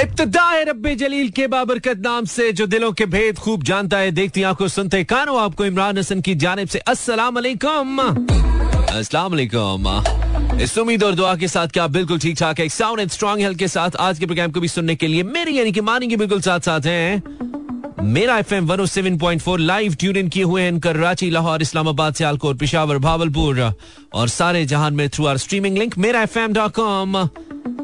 इब्तदा 0.00 0.42
है 0.42 0.64
रब्बे 0.64 0.94
जलील 0.96 1.28
के 1.30 1.46
बाबरकत 1.46 1.98
नाम 2.00 2.24
से, 2.24 2.52
जो 2.52 2.66
दिलों 2.66 2.90
के 2.92 3.06
भेद 3.06 3.38
खूब 3.38 3.62
जानता 3.62 3.98
है, 3.98 4.10
देखती 4.10 4.42
आँखों 4.42 4.68
सुनते 4.68 5.02
कानों, 5.04 5.40
आपको 5.40 5.64
इमरान 5.64 5.98
हसन 5.98 6.20
की 6.20 6.34
जानब 6.34 6.68
से 6.68 6.78
अस्सलाम 6.78 7.34
वालेकुम 7.34 7.98
अस्सलाम 8.00 9.30
वालेकुम 9.32 10.60
इस 10.62 10.76
उम्मीद 10.78 11.04
और 11.04 11.14
दुआ 11.14 11.34
के 11.36 11.48
साथ 11.48 11.68
क्या 11.68 11.86
बिल्कुल 11.88 12.18
ठीक 12.18 12.36
ठाक 12.38 12.60
है 12.60 12.68
साउंड 12.68 13.00
एंड 13.00 13.10
स्ट्रॉन्ग 13.10 13.42
हेल्थ 13.42 13.58
के 13.58 13.68
साथ 13.68 13.96
आज 14.00 14.18
के 14.18 14.26
प्रोग्राम 14.26 14.50
को 14.50 14.60
भी 14.60 14.68
सुनने 14.68 14.94
के 14.94 15.06
लिए 15.06 15.22
मेरी, 15.22 15.58
यानी 15.58 15.72
कि 15.72 15.80
मानी 15.80 16.08
के 16.08 16.16
बिल्कुल 16.16 16.40
साथ 16.40 16.60
साथ 16.60 16.86
हैं। 16.86 17.22
मेरा 18.02 18.38
F 18.38 18.54
M 18.54 18.66
one 18.66 18.84
seven 18.86 19.18
point 19.18 19.42
four 19.42 19.58
live 19.60 19.94
tune 19.94 20.16
in 20.16 20.28
किए 20.28 20.42
हुए 20.44 20.62
हैं 20.62 20.78
कराची 20.80 21.30
लाहौर, 21.30 21.62
इस्लामाबाद, 21.62 22.14
सियालकोट, 22.14 22.58
पिशावर, 22.58 22.98
भावलपुर 22.98 23.72
और 24.14 24.28
सारे 24.30 24.64
जहान 24.66 24.94
में 24.94 25.08
थ्रू 25.08 25.26
आर 25.26 25.36
स्ट्रीमिंग 25.38 25.78
लिंक 25.78 25.98
मेरा 25.98 26.22
एफ़ 26.22 26.38
एम 26.38 26.52
डॉट 26.52 26.72
कॉम 26.74 27.28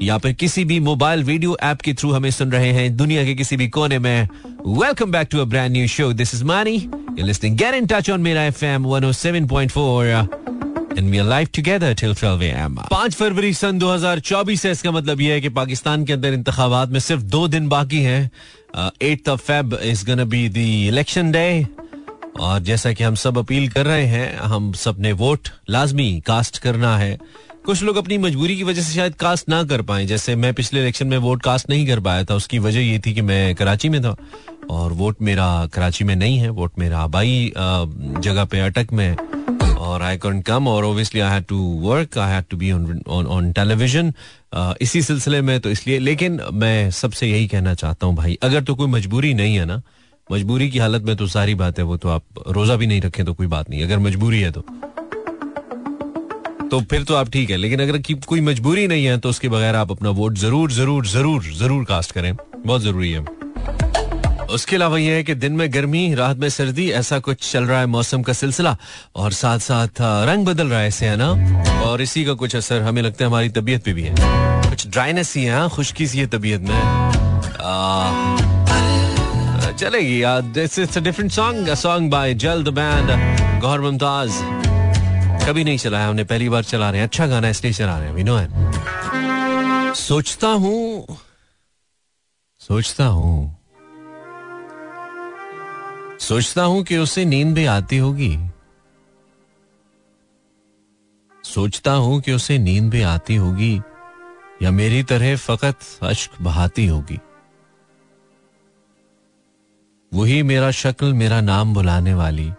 या 0.02 0.18
फिर 0.18 0.32
किसी 0.32 0.64
भी 0.64 0.78
मोबाइल 0.80 1.22
वीडियो 1.24 1.56
ऐप 1.62 1.80
के 1.80 1.94
थ्रू 1.94 2.12
हमें 2.12 2.30
सुन 2.30 2.52
रहे 2.52 2.72
हैं 2.72 2.96
दुनिया 2.96 3.24
के 3.24 3.34
किसी 3.34 3.56
भी 3.56 3.68
कोने 3.68 3.98
में। 3.98 4.28
Welcome 4.66 5.12
back 5.12 5.28
to 5.30 5.38
a 5.38 5.44
brand 5.44 5.72
new 5.72 5.86
show 5.88 6.12
this 6.12 6.34
is 6.34 6.44
money 6.44 6.78
listing 7.20 7.56
get 7.58 7.74
in 7.74 7.86
touch 7.86 8.10
on 8.10 8.20
मेरा 8.20 8.44
FM 8.44 8.86
107.4 8.86 10.28
and 10.98 11.10
we 11.10 11.18
are 11.22 11.26
live 11.26 11.50
together 11.56 11.88
till 11.94 12.14
12 12.14 12.40
a.m. 12.44 12.78
5 12.92 13.14
फरवरी 13.14 13.52
सन 13.54 13.78
2024 13.78 14.64
है। 14.66 14.70
इसका 14.72 14.90
मतलब 14.90 15.20
यह 15.20 15.32
है 15.32 15.40
कि 15.40 15.48
पाकिस्तान 15.48 16.04
के 16.04 16.12
अंदर 16.12 16.32
इंतखाबात 16.34 16.88
में 16.88 16.98
सिर्फ़ 17.00 17.22
दो 17.34 17.46
दिन 17.48 17.68
बाकी 17.68 18.00
हैं। 18.02 18.30
Eight 19.02 19.28
of 19.28 19.40
Feb 19.40 19.78
is 19.82 20.04
gonna 20.06 20.24
be 20.24 20.48
the 20.48 20.56
election 20.88 21.30
day 21.32 21.66
और 22.40 22.60
जैसा 22.60 22.92
कि 22.92 23.04
हम 23.04 23.14
सब 23.14 23.38
अपील 23.38 23.68
कर 23.68 23.86
रहे 23.86 24.06
हैं, 24.06 24.38
हम 24.38 24.72
सबने 24.72 25.12
वोट 25.12 25.48
लाजमी 25.70 26.22
कास्ट 26.26 26.58
करना 26.58 26.96
है। 26.98 27.18
कुछ 27.66 27.82
लोग 27.82 27.96
अपनी 27.96 28.16
मजबूरी 28.18 28.56
की 28.56 28.62
वजह 28.64 28.82
से 28.82 28.94
शायद 28.94 29.14
कास्ट 29.14 29.48
ना 29.48 29.62
कर 29.64 29.82
पाए। 29.82 30.04
जैसे 30.06 30.34
मैं 30.36 30.52
पिछले 30.54 30.80
इलेक्शन 30.80 31.06
में 31.06 31.16
वोट 31.18 31.42
कास्ट 31.42 31.68
नहीं 31.70 31.86
कर 31.86 32.00
पाया 32.00 32.24
था, 32.24 32.34
उसकी 32.34 32.58
वजह 32.58 32.80
ये 32.80 32.98
थी 33.06 33.12
कि 33.14 33.22
मैं 33.22 33.54
कराची 33.54 33.88
में 33.88 34.00
था। 34.02 34.16
और 34.70 34.92
वोट 34.92 35.20
मेरा 35.22 35.48
कराची 35.72 36.04
में 36.04 36.14
नहीं 36.16 36.38
है 36.38 36.48
वोट 36.50 36.78
मेरा 36.78 36.98
आबाई 36.98 37.52
जगह 37.56 38.44
पे 38.44 38.60
अटक 38.60 38.92
में। 38.92 39.16
और 39.78 40.02
आई 40.02 40.16
कॉन्ट 40.18 40.44
कम 40.46 40.68
और 40.68 40.84
obviously 40.84 41.20
I 41.20 41.30
had 41.30 41.44
to 41.48 41.58
work 41.82 42.18
I 42.18 42.32
had 42.32 42.44
to 42.50 42.56
be 42.56 42.72
on 42.72 43.52
television 43.56 44.12
इसी 44.82 45.02
सिलसिले 45.02 45.40
में 45.42 45.58
तो 45.60 45.70
इसलिए। 45.70 45.98
लेकिन 45.98 46.40
मैं 46.54 46.90
सबसे 46.90 47.30
यही 47.30 47.46
कहना 47.48 47.74
चाहता 47.74 48.06
हूँ 48.06 48.16
भाई, 48.16 48.38
अगर 48.42 48.62
तो 48.62 48.74
कोई 48.74 48.86
मजबूरी 48.88 49.34
नहीं 49.34 49.56
है 49.56 49.64
ना, 49.64 49.80
मजबूरी 50.28 50.70
की 50.70 50.78
हालत 50.78 51.02
में 51.02 51.16
तो 51.16 51.26
सारी 51.28 51.54
बात 51.54 51.78
है 51.78 51.84
वो 51.84 51.96
तो 51.96 52.08
आप 52.08 52.44
रोजा 52.48 52.76
भी 52.76 52.86
नहीं 52.86 53.00
रखें 53.00 53.24
तो 53.26 53.34
कोई 53.34 53.46
बात 53.46 53.70
नहीं, 53.70 53.82
अगर 53.82 53.98
मजबूरी 53.98 54.40
है 54.40 54.50
तो। 54.52 54.64
तो 56.70 56.80
फिर 56.80 57.02
तो 57.02 57.14
आप 57.14 57.28
ठीक 57.32 57.50
है, 57.50 57.56
लेकिन 57.56 57.80
अगर 57.82 57.98
कोई 58.26 58.40
मजबूरी 58.40 58.86
नहीं 58.88 59.04
है 59.04 59.18
तो 59.18 59.28
उसके 59.28 59.48
बगैर 59.48 59.76
आप 59.76 59.90
अपना 59.90 60.10
वोट 60.12 60.34
ज़रूर 60.38 60.72
ज़रूर 60.72 61.06
ज़रूर 61.06 61.42
ज़रूर 61.58 61.84
कास्ट 61.84 62.12
करें। 62.12 62.34
बहुत 62.56 62.82
ज़रूरी 62.82 63.12
है। 63.12 63.20
उसके 64.48 64.76
अलावा 64.76 64.98
यह 64.98 65.14
है 65.14 65.22
कि 65.24 65.34
दिन 65.34 65.52
में 65.52 65.72
गर्मी, 65.72 66.14
रात 66.14 66.36
में 66.36 66.48
सर्दी, 66.48 66.88
ऐसा 66.90 67.18
कुछ 67.18 67.50
चल 67.52 67.64
रहा 67.64 67.80
है 67.80 67.86
मौसम 67.86 68.22
का 68.22 68.32
सिलसिला, 68.32 68.76
और 69.16 69.32
साथ 69.32 69.58
साथ 69.60 70.00
रंग 70.28 70.46
बदल 70.46 70.68
रहा 70.68 70.80
है 70.80 70.88
इसे, 70.88 71.06
है 71.06 71.16
ना? 71.16 71.28
और 71.82 72.02
इसी 72.02 72.24
का 72.24 72.32
कुछ 72.34 72.56
असर 72.56 72.82
हमें 72.82 73.02
लगता 73.02 73.24
है 73.24 73.30
हमारी 73.30 73.48
तबीयत 73.50 73.84
पे 73.84 73.92
भी 73.92 74.02
है। 74.02 74.14
कुछ 74.68 74.86
ड्राइनेस 74.88 75.34
ही 75.36 75.44
है 75.44 75.68
खुश्की 75.68 76.06
सी 76.06 76.18
है 76.18 76.26
तबीयत 76.28 76.60
में। 76.60 76.78
चलेगी 79.74 80.20
different 81.00 81.30
song 81.32 81.74
song 81.76 82.10
by 82.10 82.34
Jal 82.36 82.68
band 82.74 83.60
Gohar 83.62 83.80
Mumtaz 83.80 84.32
कभी 85.48 85.64
नहीं 85.64 85.78
चलाया 85.78 86.08
हमने 86.08 86.24
पहली 86.24 86.48
बार 86.48 86.64
चला 86.64 86.90
रहे 86.90 87.00
हैं। 87.00 87.08
अच्छा 87.08 87.26
गाना 87.26 87.48
इसलिए 87.48 87.72
चला 87.72 87.98
रहे 87.98 88.08
हैं। 88.08 88.14
वी 88.14 88.22
नो 88.22 88.36
है 88.36 89.94
सोचता 89.94 90.48
हूँ 90.48 91.16
सोचता 92.60 93.04
हूँ 93.06 93.56
सोचता 96.20 96.62
हूँ 96.62 96.82
कि 96.84 96.96
उसे 96.96 97.24
नींद 97.24 97.54
भी 97.54 97.64
आती 97.66 97.98
होगी। 97.98 98.36
सोचता 101.44 101.92
हूँ 101.92 102.20
कि 102.20 102.32
उसे 102.32 102.58
नींद 102.58 102.90
भी 102.90 103.02
आती 103.02 103.34
होगी, 103.36 103.74
या 104.62 104.70
मेरी 104.70 105.02
तरह 105.02 105.36
फकत 105.36 105.78
अश्क 106.02 106.40
बहाती 106.42 106.86
होगी। 106.86 107.18
वही 110.12 110.42
मेरा 110.42 110.70
शक्ल, 110.70 111.12
मेरा 111.14 111.40
नाम 111.40 111.74
बुलाने 111.74 112.14
वाली। 112.14 112.50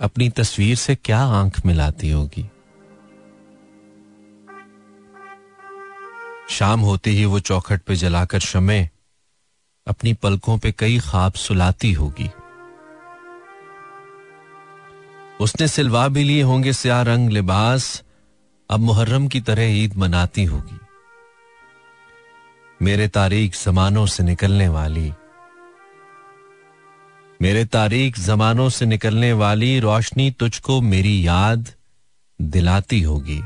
अपनी 0.00 0.28
तस्वीर 0.28 0.76
से 0.76 0.94
क्या 0.94 1.20
आँख 1.20 1.66
मिलाती 1.66 2.10
होगी? 2.10 2.50
शाम 6.50 6.80
होते 6.80 7.10
ही 7.10 7.24
वो 7.24 7.40
चौखट 7.40 7.82
पे 7.82 7.96
जलाकर 7.96 8.38
शमे 8.38 8.88
अपनी 9.86 10.12
पलकों 10.12 10.58
पे 10.58 10.72
कई 10.72 10.98
ख्वाब 10.98 11.32
सुलाती 11.32 11.92
होगी। 11.92 12.30
उसने 15.40 15.68
सिलवा 15.68 16.08
भी 16.08 16.24
लिए 16.24 16.42
होंगे 16.42 16.72
स्या 16.72 17.02
रंग 17.02 17.30
लिबास, 17.30 18.02
अब 18.70 18.80
मुहर्रम 18.80 19.28
की 19.28 19.40
तरह 19.40 19.62
ईद 19.62 19.96
मनाती 19.96 20.44
होगी। 20.44 20.78
मेरे 22.82 23.08
तारीख 23.08 23.64
जमानों 23.64 24.06
से 24.06 24.22
निकलने 24.22 24.68
वाली 24.68 25.12
मेरे 27.42 27.64
तारीख 27.64 28.18
जमानों 28.18 28.68
से 28.68 28.86
निकलने 28.86 29.32
वाली 29.32 29.80
रोशनी 29.80 30.30
तुझको 30.30 30.80
मेरी 30.80 31.26
याद 31.26 31.68
दिलाती 32.42 33.00
होगी। 33.02 33.40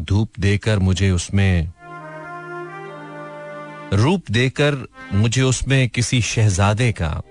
धूप 0.00 0.30
देकर 0.38 0.78
मुझे 0.78 1.10
उसमें, 1.10 1.72
रूप 3.92 4.30
देकर 4.30 4.86
मुझे 5.12 5.42
उसमें 5.42 5.88
किसी 5.88 6.22
शहजादे 6.22 6.92
का, 6.92 7.22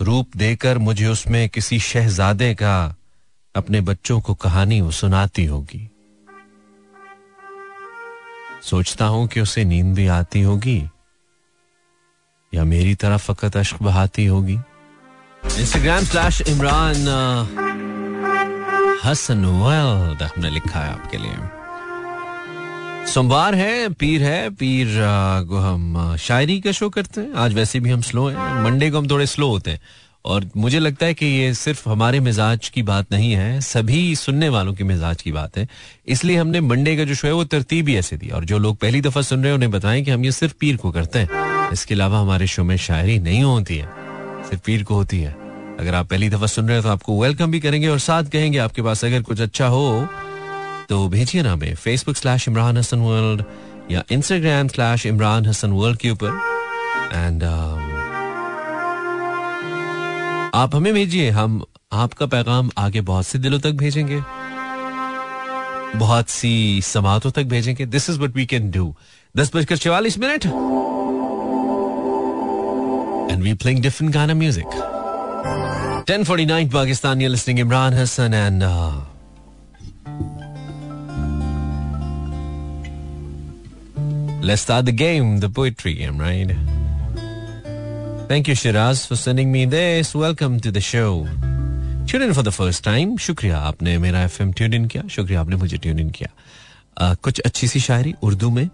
रूप 0.00 0.36
देकर 0.36 0.78
मुझे 0.78 1.06
उसमें 1.06 1.48
किसी 1.48 1.78
शहजादे 1.78 2.54
का 2.54 2.96
अपने 3.54 3.80
बच्चों 3.80 4.20
को 4.20 4.34
कहानी 4.34 4.80
वो 4.80 4.90
सुनाती 4.90 5.44
होगी। 5.44 5.88
सोचता 8.62 9.04
हूँ 9.04 9.28
कि 9.28 9.40
उसे 9.40 9.64
नींद 9.64 9.94
भी 9.94 10.06
आती 10.06 10.40
होगी 10.40 10.82
या 12.54 12.64
मेरी 12.64 12.94
तरह 12.94 13.16
फकत 13.16 13.56
अश्क 13.56 13.82
बहाती 13.82 14.26
होगी? 14.26 14.58
Instagram 15.58 16.04
slash 16.04 16.40
Imran 16.40 16.96
Hassan 19.04 19.44
world 19.44 20.22
हमने 20.22 20.50
लिखा 20.50 20.80
है 20.80 20.92
आपके 20.92 21.18
लिए। 21.18 21.32
सोमवार 23.12 23.54
है, 23.54 23.88
पीर 23.88 24.22
है, 24.22 24.50
पीर 24.50 24.86
को 25.48 25.56
हम 25.56 26.16
शायरी 26.16 26.60
का 26.60 26.72
शो 26.72 26.90
करते 26.90 27.20
हैं। 27.20 27.34
आज 27.34 27.54
वैसे 27.54 27.80
भी 27.80 27.90
हम 27.90 28.00
स्लो 28.00 28.28
हैं, 28.28 28.64
मंडे 28.64 28.90
को 28.90 28.98
हम 28.98 29.10
थोड़े 29.10 29.26
स्लो 29.26 29.48
होते 29.48 29.70
हैं। 29.70 29.80
और 30.24 30.50
मुझे 30.56 30.78
लगता 30.78 31.06
है 31.06 31.14
कि 31.14 31.26
ये 31.26 31.54
सिर्फ़ 31.54 31.88
हमारे 31.88 32.20
मिजाज 32.20 32.68
की 32.68 32.82
बात 32.82 33.06
नहीं 33.12 33.32
है, 33.32 33.60
सभी 33.60 34.16
सुनने 34.16 34.48
वालों 34.48 34.74
के 34.74 34.84
मिजाज 34.84 35.22
की 35.22 35.32
बात 35.32 35.58
है। 35.58 35.68
इसलिए 36.08 36.36
हमने 36.36 36.60
मंडे 36.60 36.96
का 36.96 37.04
जो 37.04 37.14
शो 37.14 37.26
है, 37.26 37.34
वो 37.34 37.44
तरतीब 37.44 37.88
ही 37.88 37.96
ऐसे 37.96 38.16
दी। 38.16 38.28
और 38.28 38.44
जो 38.44 38.58
लोग 38.58 38.76
पहली 38.76 39.00
दफ़ा 39.00 39.22
सुन 39.22 39.40
रहे 39.40 39.48
हैं, 39.48 39.54
उन्हें 39.54 39.70
बताएँ 39.70 40.02
कि 40.02 40.10
हम 40.10 40.24
ये 40.24 40.32
सिर्फ़ 40.32 40.54
पीर 40.60 40.76
को 40.76 40.90
करते 40.90 41.18
हैं। 41.18 41.49
इसके 41.72 41.94
अलावा 41.94 42.18
हमारे 42.20 42.46
शो 42.46 42.64
में 42.64 42.76
शायरी 42.78 43.18
नहीं 43.18 43.42
होती 43.42 43.76
है 43.76 43.86
सिर्फ़ 44.48 44.62
पीर 44.66 44.82
को 44.84 44.94
होती 44.94 45.20
है। 45.20 45.32
अगर 45.80 45.94
आप 45.94 46.08
पहली 46.08 46.28
दफ़ा 46.30 46.46
सुन 46.46 46.66
रहे 46.66 46.76
हैं 46.76 46.82
तो 46.82 46.88
आपको 46.88 47.20
वेलकम 47.22 47.50
भी 47.50 47.60
करेंगे 47.60 47.88
और 47.88 47.98
साथ 47.98 48.24
कहेंगे 48.32 48.58
आपके 48.58 48.82
पास 48.82 49.04
अगर 49.04 49.22
कुछ 49.22 49.40
अच्छा 49.40 49.66
हो 49.66 50.08
तो 50.88 51.08
भेजिए 51.08 51.42
ना 51.42 51.52
हमें 51.52 51.74
Facebook 51.74 52.16
slash 52.16 52.48
Imran 52.48 52.76
Hassan 52.76 52.98
world 52.98 53.44
या 53.90 54.02
Instagram 54.10 54.68
slash 54.68 55.06
Imran 55.06 55.46
Hassan 55.46 55.72
world 55.72 55.98
के 55.98 56.10
ऊपर। 56.10 56.40
एंड 57.14 57.42
um, 57.42 57.80
आप 60.54 60.74
हमें 60.74 60.92
भेजिए 60.94 61.30
हम 61.30 61.62
आपका 61.92 62.26
पैगाम 62.26 62.70
आगे 62.78 63.00
बहुत 63.00 63.26
से 63.26 63.38
दिलों 63.38 63.58
तक 63.60 63.72
भेजेंगे 63.74 64.20
बहुत 65.98 66.28
सी 66.28 66.80
समातों 66.82 67.30
तक 67.30 67.44
भेजेंगे। 67.44 67.86
This 67.86 68.10
is 68.10 68.18
what 68.20 68.36
we 68.36 68.46
can 68.46 68.70
do 68.70 68.94
दस 69.34 69.50
बजकर 69.56 69.76
चवालीस 69.76 70.18
minute. 70.18 70.46
and 73.29 73.41
we're 73.41 73.55
playing 73.55 73.81
different 73.81 74.13
kind 74.13 74.31
of 74.31 74.37
music. 74.37 74.65
1049 74.65 76.69
Pakistan, 76.69 77.19
you're 77.19 77.29
listening 77.29 77.57
Imran 77.57 77.93
Hassan 77.93 78.33
and 78.33 78.63
uh, 78.63 79.01
let's 84.41 84.61
start 84.61 84.85
the 84.85 84.91
game, 84.91 85.39
the 85.39 85.49
poetry 85.49 85.95
game, 85.95 86.19
right? 86.19 86.55
Thank 88.27 88.47
you, 88.47 88.55
Shiraz, 88.55 89.05
for 89.05 89.15
sending 89.15 89.51
me 89.51 89.65
this. 89.65 90.13
Welcome 90.13 90.59
to 90.61 90.71
the 90.71 90.81
show. 90.81 91.27
Tune 92.07 92.21
in 92.21 92.33
for 92.33 92.43
the 92.43 92.51
first 92.51 92.83
time. 92.83 93.17
शुक्रिया 93.17 93.57
आपने 93.57 93.97
मेरा 93.97 94.21
FM 94.23 94.51
tune 94.53 94.73
in 94.73 94.85
किया 94.93 95.03
शुक्रिया 95.09 95.41
आपने 95.41 95.55
मुझे 95.55 95.77
tune 95.77 95.99
in 95.99 96.09
किया 96.09 96.29
uh, 97.01 97.21
कुछ 97.21 97.39
अच्छी 97.39 97.67
सी 97.67 97.79
शायरी 97.79 98.13
उर्दू 98.23 98.49
में 98.51 98.69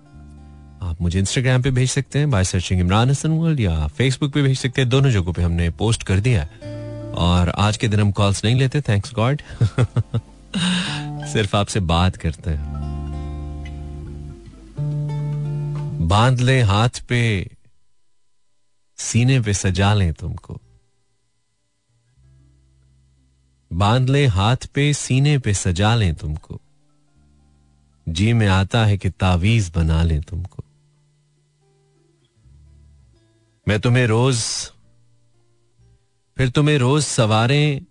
आप 0.83 1.01
मुझे 1.01 1.19
इंस्टाग्राम 1.19 1.63
पे 1.63 1.71
भेज 1.71 1.91
सकते 1.91 2.19
हैं 2.19 2.31
by 2.31 2.45
searching 2.45 2.81
Imran 2.81 3.11
Hassan 3.11 3.31
world 3.31 3.61
या 3.61 3.87
फेसबुक 3.87 4.33
पे 4.33 4.43
भेज 4.43 4.59
सकते 4.59 4.81
हैं। 4.81 4.91
दोनों 4.91 5.11
जगहों 5.11 5.33
पे 5.33 5.43
हमने 5.43 5.71
पोस्ट 5.71 6.03
कर 6.03 6.21
दिया 6.21 6.43
है। 6.43 6.77
और 7.13 7.49
आज 7.49 7.77
के 7.77 7.89
दिन 7.89 8.01
हम 8.01 8.11
कॉल्स 8.11 8.45
नहीं 8.45 8.57
लेते 8.57 8.81
थैंक्स 8.81 9.15
गॉड 9.15 9.43
सिर्फ़ 11.27 11.57
आपसे 11.57 11.81
बात 11.81 12.17
करते 12.17 12.51
हैं। 12.51 12.77
बाँध 16.09 16.41
ले 16.41 16.63
हाथ 16.63 17.07
पे, 17.09 17.51
सीने 18.97 19.41
पे 19.41 19.55
सजा 19.55 19.95
लें 19.95 20.13
तुमको। 20.13 20.61
बाँध 23.73 24.09
ले 24.09 24.27
हाथ 24.27 24.57
पे, 24.75 24.93
सीने 24.93 25.39
पे 25.39 25.55
सजा 25.55 25.95
लें 25.95 26.15
तुमको। 26.15 26.61
जी 28.09 28.33
में 28.33 28.47
आता 28.47 28.85
है 28.85 28.99
कि 28.99 29.11
तावीज 29.11 29.73
बना 29.75 30.03
लें 30.03 30.21
तुमको। 30.21 30.65
मैं 33.67 33.79
तुम्हें 33.81 34.07
रोज, 34.07 34.37
फिर 36.37 36.51
तुम्हें 36.51 36.79
रोज 36.79 37.03
सवारें, 37.03 37.85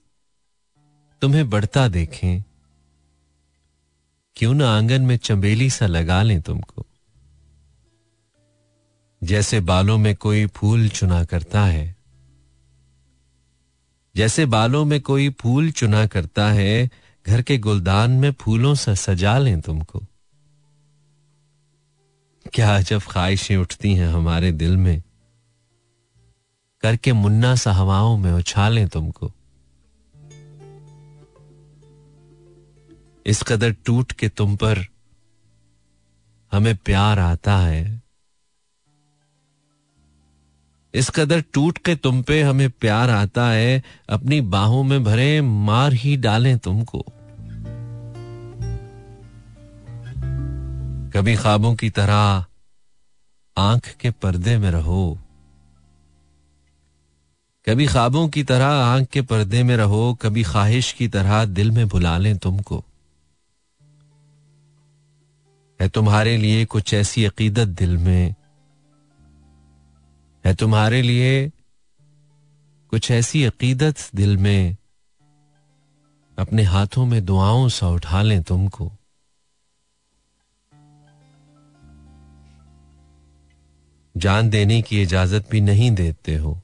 तुम्हें 1.22 1.50
बढ़ता 1.50 1.88
देखें। 1.88 2.44
क्यों 4.36 4.54
ना 4.54 4.70
आँगन 4.70 5.02
में 5.02 5.18
चंबेली 5.18 5.70
सा 5.70 5.88
लगा 5.88 6.22
लें 6.24 6.42
तुमको? 6.42 6.86
जैसे 9.24 9.60
बालों 9.60 9.98
में 9.98 10.16
कोई 10.16 10.46
फूल 10.46 10.88
चुना 10.90 11.24
करता 11.24 11.66
है, 11.66 11.96
जैसे 14.16 14.46
बालों 14.46 14.86
में 14.86 15.02
कोई 15.02 15.30
फूल 15.30 15.72
चुना 15.72 16.06
करता 16.06 16.48
है, 16.52 16.90
घर 17.28 17.42
के 17.42 17.58
गुलदान 17.58 18.12
में 18.12 18.32
फूलों 18.32 18.76
से 18.76 18.96
सजा 18.96 19.38
लें 19.38 19.62
तुमको। 19.62 20.04
क्या 22.54 22.80
जब 22.82 23.02
ख्वाहिशें 23.02 23.58
उठती 23.58 23.94
हैं 23.96 24.08
हमारे 24.08 24.52
दिल 24.52 24.78
में। 24.78 25.02
करके 26.86 27.14
मुन्ना 27.14 27.56
सा 27.56 27.72
हवाओं 27.72 28.18
में 28.18 28.32
उछालें 28.32 28.88
तुमको। 28.88 29.32
इस 33.26 33.44
कदर 33.44 33.72
टूट 33.72 34.12
के 34.12 34.30
तुम 34.30 34.56
पर 34.56 34.86
हमें 36.52 36.76
प्यार 36.76 37.20
आता 37.20 37.58
है। 37.58 38.02
इस 40.94 41.10
कदर 41.10 41.44
टूट 41.54 41.78
के 41.78 41.96
तुम 41.96 42.22
पे 42.22 42.42
हमें 42.42 42.70
प्यार 42.70 43.10
आता 43.10 43.50
है, 43.50 43.84
अपनी 44.10 44.42
बाहों 44.42 44.84
में 44.84 45.04
भरे 45.04 45.42
मार 45.42 45.94
ही 45.94 46.18
डालें 46.18 46.58
तुमको। 46.58 47.06
कभी 51.12 51.36
ख्वाबों 51.36 51.76
की 51.76 51.90
तरह 51.90 52.46
आँख 53.58 53.96
के 53.96 54.12
पर्दे 54.12 54.58
में 54.58 54.72
रहो। 54.72 55.20
कभी 57.70 57.88
ख्वाबों 57.88 58.30
की 58.30 58.44
तरह 58.44 58.66
आँख 58.66 59.08
के 59.08 59.22
पर्दे 59.22 59.64
में 59.64 59.78
रहो, 59.78 60.14
कभी 60.14 60.44
ख्वाहिश 60.44 60.92
की 60.92 61.08
तरह 61.08 61.46
दिल 61.46 61.72
में 61.72 61.88
भुला 61.88 62.18
लें 62.18 62.38
तुमको। 62.38 62.86
है 65.82 65.90
तुम्हारे 65.90 66.38
लिए 66.38 66.66
कुछ 66.66 66.94
ऐसी 66.94 67.26
अकीदत 67.26 67.68
दिल 67.68 67.98
में? 67.98 68.36
है 70.46 70.54
तुम्हारे 70.56 71.02
लिए 71.02 71.50
कुछ 72.90 73.12
ऐसी 73.12 73.44
अकीदत 73.44 73.96
दिल 74.16 74.38
में? 74.38 74.78
अपने 76.40 76.64
हाथों 76.64 77.06
में 77.06 77.26
दुआओं 77.26 77.70
सा 77.70 77.88
उठा 77.88 78.22
लें 78.22 78.44
तुमको। 78.44 78.92
जान 84.18 84.50
देने 84.50 84.82
की 84.82 85.02
इजाज़त 85.02 85.48
भी 85.52 85.62
नहीं 85.62 85.92
देते 85.92 86.36
हो। 86.36 86.62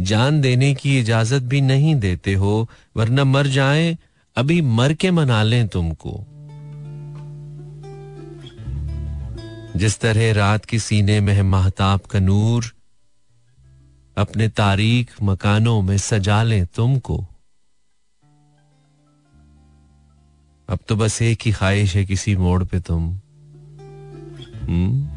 जान 0.00 0.40
देने 0.40 0.74
की 0.74 1.00
इजाज़त 1.00 1.42
भी 1.42 1.60
नहीं 1.60 1.94
देते 1.94 2.34
हो, 2.34 2.68
वरना 2.96 3.24
मर 3.24 3.46
जाए, 3.46 3.98
अभी 4.36 4.60
मर 4.60 4.94
के 4.94 5.10
मना 5.10 5.42
लें 5.42 5.68
तुमको। 5.68 6.26
जिस 9.76 10.00
तरह 10.00 10.32
रात 10.32 10.64
के 10.64 10.78
सीने 10.78 11.20
में 11.20 11.42
महताब 11.42 12.00
का 12.00 12.18
नूर, 12.18 12.74
अपने 14.18 14.48
तारीख 14.48 15.22
मकानों 15.22 15.82
में 15.82 15.98
सजा 15.98 16.42
लें 16.42 16.66
तुमको। 16.66 17.26
अब 20.68 20.78
तो 20.88 20.96
बस 20.96 21.22
एक 21.22 21.38
ही 21.46 21.52
ख्वाहिश 21.52 21.96
है 21.96 22.04
किसी 22.04 22.36
मोड़ 22.36 22.64
पे 22.64 22.80
तुम। 22.80 23.20
हम्म? 24.62 25.09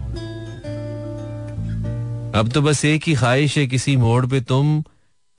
अब 2.33 2.49
तो 2.49 2.61
बस 2.61 2.85
एक 2.85 3.03
ही 3.03 3.13
ख्वाहिश 3.15 3.57
है, 3.57 3.67
किसी 3.67 3.95
मोड़ 3.97 4.25
पे 4.25 4.41
तुम 4.41 4.83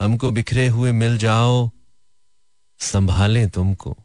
हमको 0.00 0.31
बिखरे 0.31 0.67
हुए 0.69 0.93
मिल 0.93 1.19
जाओ, 1.19 1.70
संभालें 2.81 3.49
तुमको। 3.50 3.96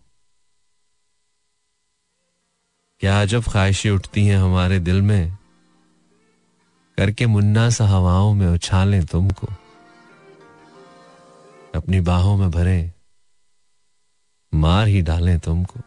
क्या 3.00 3.26
जब 3.26 3.44
ख्वाहिशें 3.44 3.90
उठती 3.92 4.26
हैं 4.26 4.38
हमारे 4.38 4.80
दिल 4.80 5.02
में, 5.02 5.38
करके 6.98 7.26
मुन्ना 7.26 7.70
सा 7.70 7.86
हवाओं 7.86 8.34
में 8.34 8.48
उछालें 8.48 9.06
तुमको। 9.06 9.48
अपनी 11.76 12.00
बाहों 12.00 12.38
में 12.38 12.50
भरे, 12.52 12.92
मार 14.54 14.88
ही 14.88 15.02
डालें 15.02 15.40
तुमको। 15.40 15.80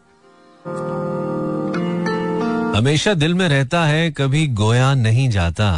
हमेशा 2.77 3.13
दिल 3.13 3.33
में 3.33 3.47
रहता 3.49 3.85
है, 3.85 4.11
कभी 4.11 4.47
गोया 4.47 4.93
नहीं 4.93 5.29
जाता। 5.29 5.69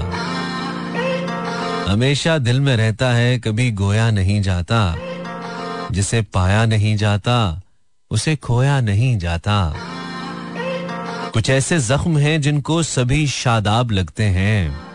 हमेशा 1.88 2.38
दिल 2.38 2.60
में 2.60 2.78
रहता 2.78 3.14
है, 3.14 3.40
कभी 3.40 3.72
गोया 3.72 4.12
नहीं 4.12 4.42
जाता। 4.42 4.96
जिसे 5.92 6.22
पाया 6.22 6.66
नहीं 6.66 6.98
जाता, 6.98 7.62
उसे 8.12 8.36
खोया 8.36 8.82
नहीं 8.82 9.18
जाता। 9.18 9.76
कुछ 11.34 11.50
ऐसे 11.50 11.80
जख्म 11.80 12.18
हैं 12.18 12.42
जिनको 12.42 12.84
सभी 12.84 13.28
शादाब 13.28 13.92
लगते 13.92 14.24
हैं। 14.24 14.86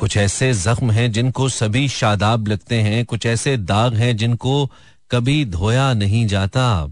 कुछ 0.00 0.16
ऐसे 0.16 0.52
जख्म 0.54 0.90
हैं 0.90 1.12
जिनको 1.12 1.48
सभी 1.48 1.88
शादाब 1.88 2.48
लगते 2.48 2.80
हैं। 2.80 3.04
कुछ 3.04 3.26
ऐसे 3.26 3.56
दाग 3.56 3.94
हैं 3.94 4.16
जिनको 4.16 4.70
कभी 5.10 5.44
धोया 5.44 5.94
नहीं 5.94 6.26
जाता। 6.26 6.90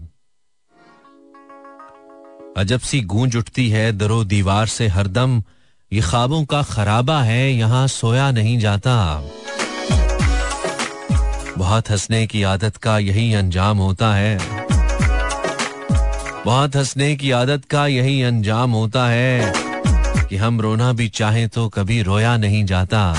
अजब 2.57 2.79
सी 2.79 3.01
गूंज 3.01 3.35
उठती 3.35 3.69
है, 3.69 3.91
दरो 3.91 4.23
दीवार 4.23 4.67
से 4.67 4.87
हरदम। 4.87 5.43
ये 5.91 6.01
ख्वाबों 6.01 6.45
का 6.45 6.61
खराबा 6.63 7.21
है, 7.21 7.51
यहाँ 7.51 7.87
सोया 7.87 8.31
नहीं 8.31 8.59
जाता। 8.59 9.23
बहुत 11.57 11.89
हंसने 11.89 12.27
की 12.27 12.43
आदत 12.43 12.77
का 12.77 12.97
यही 12.99 13.33
अंजाम 13.33 13.77
होता 13.77 14.13
है। 14.15 14.37
बहुत 16.45 16.75
हंसने 16.75 17.15
की 17.15 17.31
आदत 17.31 17.65
का 17.65 17.87
यही 17.87 18.21
अंजाम 18.21 18.71
होता 18.71 19.07
है 19.07 19.53
कि 20.29 20.35
हम 20.35 20.61
रोना 20.61 20.91
भी 20.93 21.07
चाहें 21.09 21.49
तो 21.49 21.67
कभी 21.69 22.01
रोया 22.01 22.37
नहीं 22.37 22.65
जाता। 22.65 23.15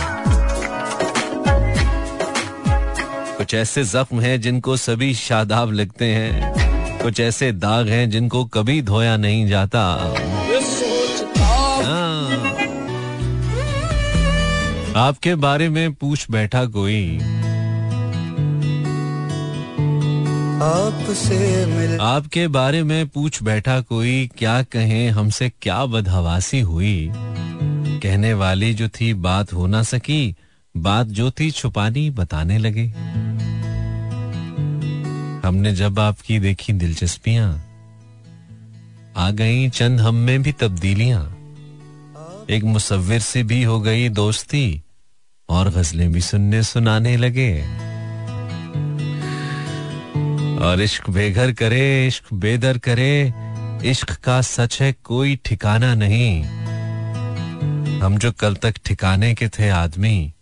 कुछ 3.36 3.54
ऐसे 3.54 3.84
जख्म 3.84 4.20
हैं 4.20 4.40
जिनको 4.40 4.76
सभी 4.76 5.14
शादाब 5.14 5.72
लगते 5.72 6.04
हैं। 6.04 7.00
कुछ 7.02 7.20
ऐसे 7.20 7.52
दाग 7.52 7.88
हैं 7.88 8.10
जिनको 8.10 8.44
कभी 8.44 8.82
धोया 8.82 9.16
नहीं 9.16 9.46
जाता। 9.46 9.84
आपके 14.96 15.34
बारे 15.34 15.68
में 15.68 15.94
पूछ 15.94 16.30
बैठा 16.30 16.64
कोई। 16.64 17.18
आपसे 20.62 21.66
मिल 21.66 22.00
आपके 22.00 22.48
बारे 22.48 22.82
में 22.82 23.08
पूछ 23.08 23.42
बैठा 23.42 23.80
कोई 23.80 24.30
क्या 24.38 24.62
कहें 24.62 25.10
हमसे 25.10 25.52
क्या 25.62 25.86
बदहवासी 25.86 26.60
हुई? 26.60 27.12
कहने 28.02 28.34
वाली 28.34 28.74
जो 28.74 28.88
थी 28.88 29.14
बात 29.14 29.52
हो 29.52 29.66
ना 29.66 29.82
सकी 29.82 30.36
बात 30.76 31.06
जो 31.06 31.30
थी 31.30 31.50
छुपानी 31.50 32.10
बताने 32.10 32.58
लगे। 32.58 32.86
हमने 35.48 35.74
जब 35.74 36.00
आपकी 36.00 36.38
देखी 36.38 36.72
दिलचस्पियाँ 36.72 37.64
आ 39.16 39.30
गई 39.30 39.68
चंद 39.68 40.00
हम 40.00 40.14
में 40.14 40.42
भी 40.42 40.52
तब्दीलियाँ। 40.52 41.37
एक 42.50 42.64
मुसविर 42.64 43.20
से 43.20 43.42
भी 43.42 43.62
हो 43.62 43.80
गई 43.80 44.08
दोस्ती, 44.08 44.82
और 45.48 45.70
गजलें 45.70 46.12
भी 46.12 46.20
सुनने 46.20 46.62
सुनाने 46.62 47.16
लगे। 47.16 47.62
और 50.58 50.80
इश्क 50.80 51.10
बेघर 51.10 51.52
करे, 51.52 52.06
इश्क 52.06 52.32
बेदर 52.34 52.78
करे, 52.78 53.32
इश्क 53.90 54.12
का 54.12 54.40
सच 54.40 54.82
है, 54.82 54.92
कोई 54.92 55.38
ठिकाना 55.44 55.94
नहीं। 55.94 56.42
हम 58.00 58.18
जो 58.18 58.32
कल 58.32 58.54
तक 58.54 58.74
ठिकाने 58.84 59.34
के 59.34 59.48
थे 59.48 59.68
आदमी 59.68 60.32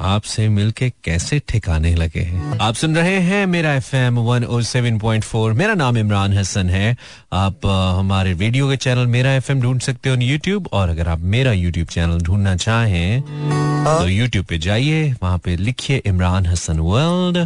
आपसे 0.00 0.48
मिलके 0.48 0.88
कैसे 1.04 1.38
ठिकाने 1.48 1.94
लगे 1.94 2.20
हैं? 2.20 2.58
आप 2.62 2.74
सुन 2.74 2.96
रहे 2.96 3.18
हैं 3.20 3.44
मेरा 3.46 3.72
F 3.74 3.94
M 3.96 4.18
one 4.18 4.44
O 4.44 4.60
seven 4.62 4.98
point 4.98 5.24
four 5.24 5.52
मेरा 5.52 5.74
नाम 5.74 5.98
इमरान 5.98 6.32
हसन 6.38 6.70
है। 6.70 6.96
आप 7.32 7.66
हमारे 7.98 8.32
रेडियो 8.32 8.68
के 8.70 8.76
चैनल 8.76 9.06
मेरा 9.06 9.32
एफ़ 9.34 9.50
एम 9.52 9.60
ढूंढ 9.62 9.80
सकते 9.80 10.10
हो 10.10 10.16
यूट्यूब 10.22 10.68
और 10.72 10.88
अगर 10.88 11.08
आप 11.08 11.20
मेरा 11.34 11.52
यूट्यूब 11.52 11.88
चैनल 11.88 12.20
ढूंढना 12.20 12.56
चाहें 12.56 13.22
तो 13.22 14.08
यूट्यूब 14.08 14.46
पे 14.46 14.58
जाइए 14.58 15.12
वहाँ 15.22 15.38
पे 15.44 15.56
लिखिए 15.56 16.02
Imran 16.06 16.46
Hassan 16.46 16.78
world 16.80 17.38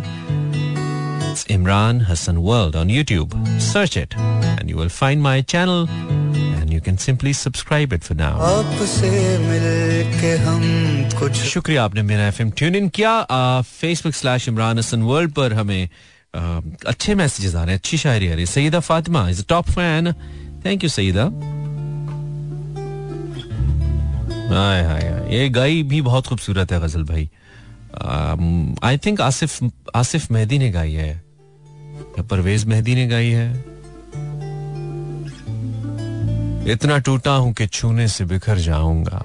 It's 1.32 1.44
Imran 1.44 2.02
Hassan 2.06 2.42
World 2.42 2.74
on 2.76 2.88
YouTube. 2.88 3.34
Search 3.58 3.96
it 3.96 4.14
and 4.16 4.68
you 4.68 4.76
will 4.76 4.90
find 4.90 5.22
my 5.26 5.40
channel 5.52 5.86
and 5.88 6.72
you 6.74 6.80
can 6.84 6.96
simply 7.04 7.32
subscribe 7.34 7.92
it 7.92 8.02
for 8.04 8.16
now 8.16 8.40
आपसे 8.48 9.10
मिलके 9.38 10.32
हम 10.44 10.60
कुछ 11.18 11.32
शुक्रिया 11.52 11.84
आपने 11.84 12.02
मेरा 12.10 12.26
एफएम 12.26 12.50
ट्यून 12.58 12.74
इन 12.76 12.88
किया। 12.98 13.14
Facebook 13.62 14.14
slash 14.14 14.48
Imran 14.48 14.78
Hassan 14.78 15.02
world 15.02 15.32
पर 15.34 15.52
हमें 15.52 15.88
आ, 16.34 16.60
अच्छे 16.86 17.14
मैसेजेस 17.14 17.54
आ 17.54 17.62
रहे 17.64 17.70
हैं 17.70 17.78
अच्छी 17.78 17.98
शायरी 17.98 18.28
आ 18.28 18.32
रही 18.32 18.40
है। 18.40 18.46
Saeeda 18.52 18.80
Fatima 18.80 19.28
is 19.28 19.44
top 19.48 19.70
fan 19.70 20.12
thank 20.64 20.84
you 20.84 20.90
Saeeda. 20.90 21.24
हाय 24.54 24.84
हाय 24.84 25.08
हाय, 25.10 25.36
ये 25.36 25.48
गाई 25.48 25.82
भी 25.82 26.02
बहुत 26.02 26.26
खूबसूरत 26.26 26.72
है 26.72 26.80
गज़ल 26.80 27.04
भाई। 27.04 27.28
आई 28.82 28.98
थिंक 28.98 29.20
आसिफ 29.20 29.70
आसिफ 29.94 30.30
मेहदी 30.30 30.58
ने 30.58 30.70
गाई 30.70 30.92
है। 30.92 31.10
या 32.18 32.22
परवेज 32.22 32.64
मेहदी 32.64 32.94
ने 32.94 33.06
गाई 33.06 33.30
है। 33.30 33.64
इतना 36.72 36.98
टूटा 36.98 37.32
हूँ 37.32 37.52
कि 37.52 37.66
छूने 37.66 38.08
से 38.08 38.24
बिखर 38.24 38.58
जाऊँगा। 38.58 39.24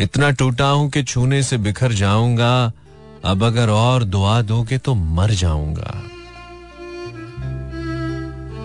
इतना 0.00 0.30
टूटा 0.30 0.66
हूँ 0.66 0.90
कि 0.90 1.02
छूने 1.02 1.42
से 1.42 1.58
बिखर 1.58 1.92
जाऊँगा। 1.92 2.72
अब 3.24 3.44
अगर 3.44 3.70
और 3.70 4.04
दुआ 4.04 4.42
दोगे 4.42 4.78
तो 4.78 4.94
मर 4.94 5.30
जाऊँगा। 5.30 6.02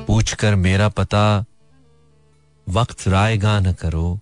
पूछकर 0.08 0.56
मेरा 0.56 0.90
पता 0.90 1.46
वक्त 2.70 3.08
रायगा 3.08 3.60
न 3.60 3.74
करो। 3.74 4.20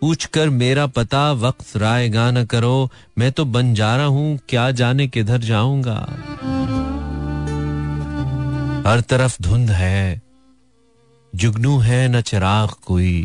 पूछ 0.00 0.24
कर 0.24 0.50
मेरा 0.50 0.86
पता 0.86 1.32
वक्त 1.32 1.76
रायगा 1.76 2.30
न 2.30 2.44
करो। 2.44 2.90
मैं 3.18 3.30
तो 3.32 3.44
बंजारा 3.44 4.04
हूँ, 4.04 4.38
क्या 4.48 4.70
जाने 4.70 5.06
किधर 5.08 5.38
जाऊँगा? 5.38 5.98
हर 8.86 9.00
तरफ़ 9.00 9.42
धुंध 9.42 9.70
है, 9.70 10.22
जुगनू 11.34 11.78
है 11.78 12.08
न 12.08 12.20
चिराग 12.20 12.68
कोई। 12.86 13.22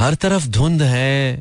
हर 0.00 0.14
तरफ़ 0.14 0.48
धुंध 0.48 0.82
है, 0.82 1.40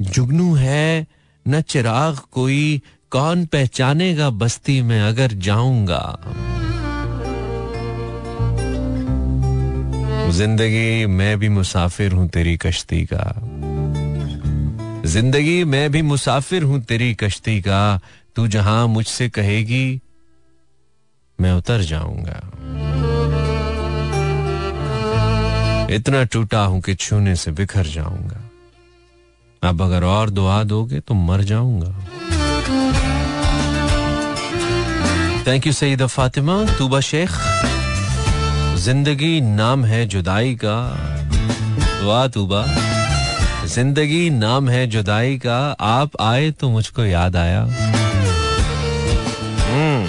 जुगनू 0.00 0.54
है 0.54 1.06
न 1.48 1.60
चिराग 1.60 2.18
कोई। 2.32 2.82
कौन 3.10 3.44
पहचानेगा 3.46 4.30
बस्ती 4.30 4.82
में 4.82 5.00
अगर 5.00 5.32
जाऊँगा? 5.32 6.18
ज़िंदगी 10.30 11.06
मैं 11.06 11.38
भी 11.38 11.48
मुसाफिर 11.48 12.12
हूँ 12.12 12.28
तेरी 12.28 12.56
कश्ती 12.56 13.06
का। 13.12 13.24
ज़िंदगी 15.08 15.64
मैं 15.64 15.90
भी 15.92 16.02
मुसाफिर 16.02 16.62
हूँ 16.62 16.80
तेरी 16.84 17.14
कश्ती 17.14 17.60
का। 17.60 18.00
तू 18.36 18.46
जहाँ 18.46 18.86
मुझसे 18.88 19.28
कहेगी, 19.28 20.00
मैं 21.38 21.52
उतर 21.52 21.80
जाऊँगा। 21.82 22.40
इतना 25.94 26.22
टूटा 26.24 26.60
हूँ 26.60 26.80
कि 26.80 26.94
छूने 26.94 27.36
से 27.36 27.50
बिखर 27.50 27.86
जाऊँगा। 27.86 28.42
अब 29.62 29.82
अगर 29.82 30.04
और 30.04 30.30
दुआ 30.30 30.62
दोगे 30.64 31.00
तो 31.00 31.14
मर 31.14 31.42
जाऊँगा। 31.42 31.92
Thank 35.46 35.66
you 35.66 35.72
Saeeda 35.72 36.06
Fatima 36.06 36.64
Tooba 36.78 37.00
Sheikh. 37.00 37.30
ज़िंदगी 38.76 39.40
नाम 39.40 39.84
है 39.84 40.04
जुदाई 40.06 40.54
का। 40.54 40.76
वाह 42.02 42.26
तूबा। 42.28 42.64
ज़िंदगी 43.66 44.28
नाम 44.30 44.68
है 44.68 44.86
जुदाई 44.86 45.36
का। 45.36 45.56
आप 45.80 46.20
आए 46.20 46.50
तो 46.50 46.68
मुझको 46.70 47.04
याद 47.04 47.36
आया। 47.36 47.62
हम्म। 49.62 50.04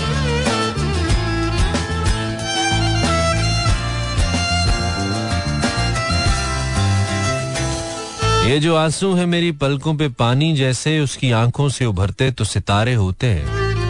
ये 8.50 8.59
जो 8.59 8.75
आँसू 8.75 9.13
है 9.13 9.25
मेरी 9.25 9.51
पलकों 9.51 9.95
पे 9.95 10.07
पानी 10.09 10.55
जैसे, 10.55 11.00
उसकी 11.00 11.31
आँखों 11.31 11.69
से 11.69 11.86
उभरते 11.86 12.31
तो 12.31 12.43
सितारे 12.43 12.93
होते, 12.93 13.33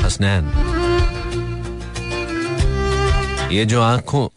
हसनैन। 0.03 0.51
ये 3.51 3.65
जो 3.65 3.81
आँखों 3.81 4.27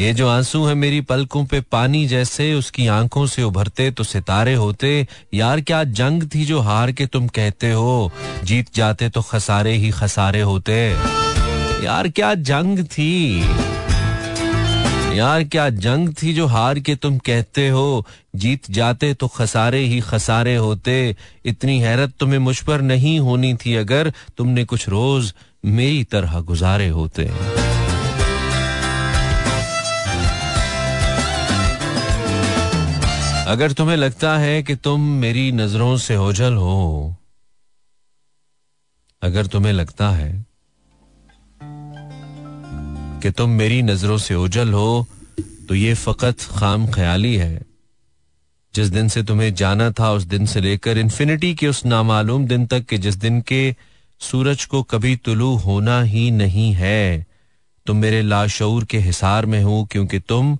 ये 0.00 0.12
जो 0.12 0.28
आँसू 0.28 0.64
है 0.64 0.74
मेरी 0.74 1.00
पलकों 1.00 1.44
पे 1.44 1.60
पानी 1.60 2.06
जैसे 2.06 2.54
उसकी 2.54 2.86
आँखों 2.86 3.26
से 3.26 3.42
उभरते 3.42 3.90
तो 3.90 4.04
सितारे 4.04 4.54
होते। 4.54 5.06
यार 5.34 5.60
क्या 5.60 5.84
जंग 5.84 6.22
थी 6.34 6.44
जो 6.44 6.60
हार 6.60 6.92
के 6.92 7.06
तुम 7.06 7.28
कहते 7.28 7.70
हो? 7.72 8.12
जीत 8.44 8.66
जाते 8.74 9.08
तो 9.08 9.22
खसारे 9.22 9.72
ही 9.72 9.90
खसारे 9.90 10.40
होते। 10.40 10.74
यार 11.84 12.08
क्या 12.08 12.34
जंग 12.34 12.84
थी? 12.84 13.40
यार 15.18 15.44
क्या 15.44 15.70
जंग 15.70 16.14
थी 16.22 16.32
जो 16.34 16.46
हार 16.46 16.78
के 16.78 16.94
तुम 16.94 17.18
कहते 17.18 17.68
हो? 17.68 18.06
जीत 18.36 18.70
जाते 18.70 19.14
तो 19.14 19.28
खसारे 19.28 19.78
ही 19.78 20.00
खसारे 20.00 20.56
होते। 20.56 21.16
इतनी 21.44 21.80
हैरत 21.80 22.12
तुम्हें 22.20 22.38
मुझ 22.38 22.60
पर 22.60 22.80
नहीं 22.80 23.20
होनी 23.20 23.54
थी 23.54 23.74
अगर 23.74 24.12
तुमने 24.38 24.64
कुछ 24.64 24.88
रोज 24.88 25.34
मेरी 25.64 26.04
तरह 26.04 26.40
गुजारे 26.40 26.88
होते। 26.88 27.30
अगर 33.46 33.72
तुम्हें 33.72 33.96
लगता 33.96 34.36
है 34.38 34.62
कि 34.62 34.74
तुम 34.76 35.00
मेरी 35.18 35.50
नज़रों 35.52 35.96
से 35.96 36.16
ओझल 36.16 36.54
हो, 36.54 37.14
अगर 39.22 39.46
तुम्हें 39.46 39.72
लगता 39.72 40.10
है 40.10 40.32
कि 43.22 43.30
तुम 43.30 43.50
मेरी 43.50 43.80
नज़रों 43.82 44.18
से 44.18 44.34
ओझल 44.34 44.72
हो 44.72 45.06
तो 45.68 45.74
ये 45.74 45.94
फकत 45.94 46.40
खाम 46.50 46.90
ख्याली 46.92 47.34
है। 47.36 47.62
जिस 48.74 48.88
दिन 48.88 49.08
से 49.08 49.22
तुम्हें 49.22 49.54
जाना 49.54 49.90
था, 49.90 50.12
उस 50.12 50.22
दिन 50.24 50.46
से 50.46 50.60
लेकर 50.60 50.98
इन्फिनिटी 50.98 51.54
के 51.54 51.68
उस 51.68 51.84
नामालूम 51.86 52.46
दिन 52.46 52.66
तक 52.66 52.84
के 52.84 52.98
जिस 52.98 53.14
दिन 53.16 53.40
के 53.40 53.74
सूरज 54.20 54.64
को 54.64 54.82
कभी 54.82 55.16
तुलू 55.16 55.54
होना 55.56 56.02
ही 56.02 56.30
नहीं 56.32 56.72
है, 56.74 57.26
तुम 57.86 57.96
मेरे 57.96 58.22
लाशऊर 58.22 58.84
के 58.84 58.98
हिसार 59.00 59.46
में 59.46 59.62
हो, 59.62 59.84
क्योंकि 59.90 60.18
तुम 60.18 60.58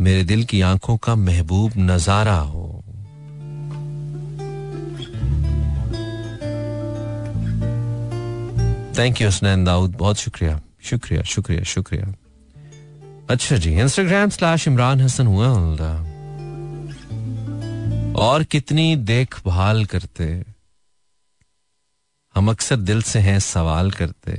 मेरे 0.00 0.22
दिल 0.24 0.44
की 0.44 0.60
आँखों 0.60 0.96
का 0.96 1.14
महबूब 1.14 1.72
नज़ारा 1.76 2.36
हो। 2.36 2.82
थैंक 8.98 9.20
यू 9.20 9.28
हसनैन 9.28 9.64
दाऊद 9.64 9.96
बहुत 9.96 10.16
शुक्रिया। 10.16 10.60
शुक्रिया 10.82 11.22
शुक्रिया 11.22 11.62
शुक्रिया। 11.64 12.14
अच्छा 13.30 13.56
जी 13.56 13.74
Instagram 13.80 14.30
slash 14.30 14.68
Imran 14.68 15.00
Hassan 15.00 15.26
world 15.26 15.80
और 18.18 18.44
कितनी 18.44 18.94
देखभाल 18.96 19.84
करते। 19.84 20.26
हम 22.34 22.50
अक्सर 22.50 22.76
दिल 22.76 23.02
से 23.02 23.18
हैं 23.18 23.38
सवाल 23.38 23.90
करते। 23.90 24.38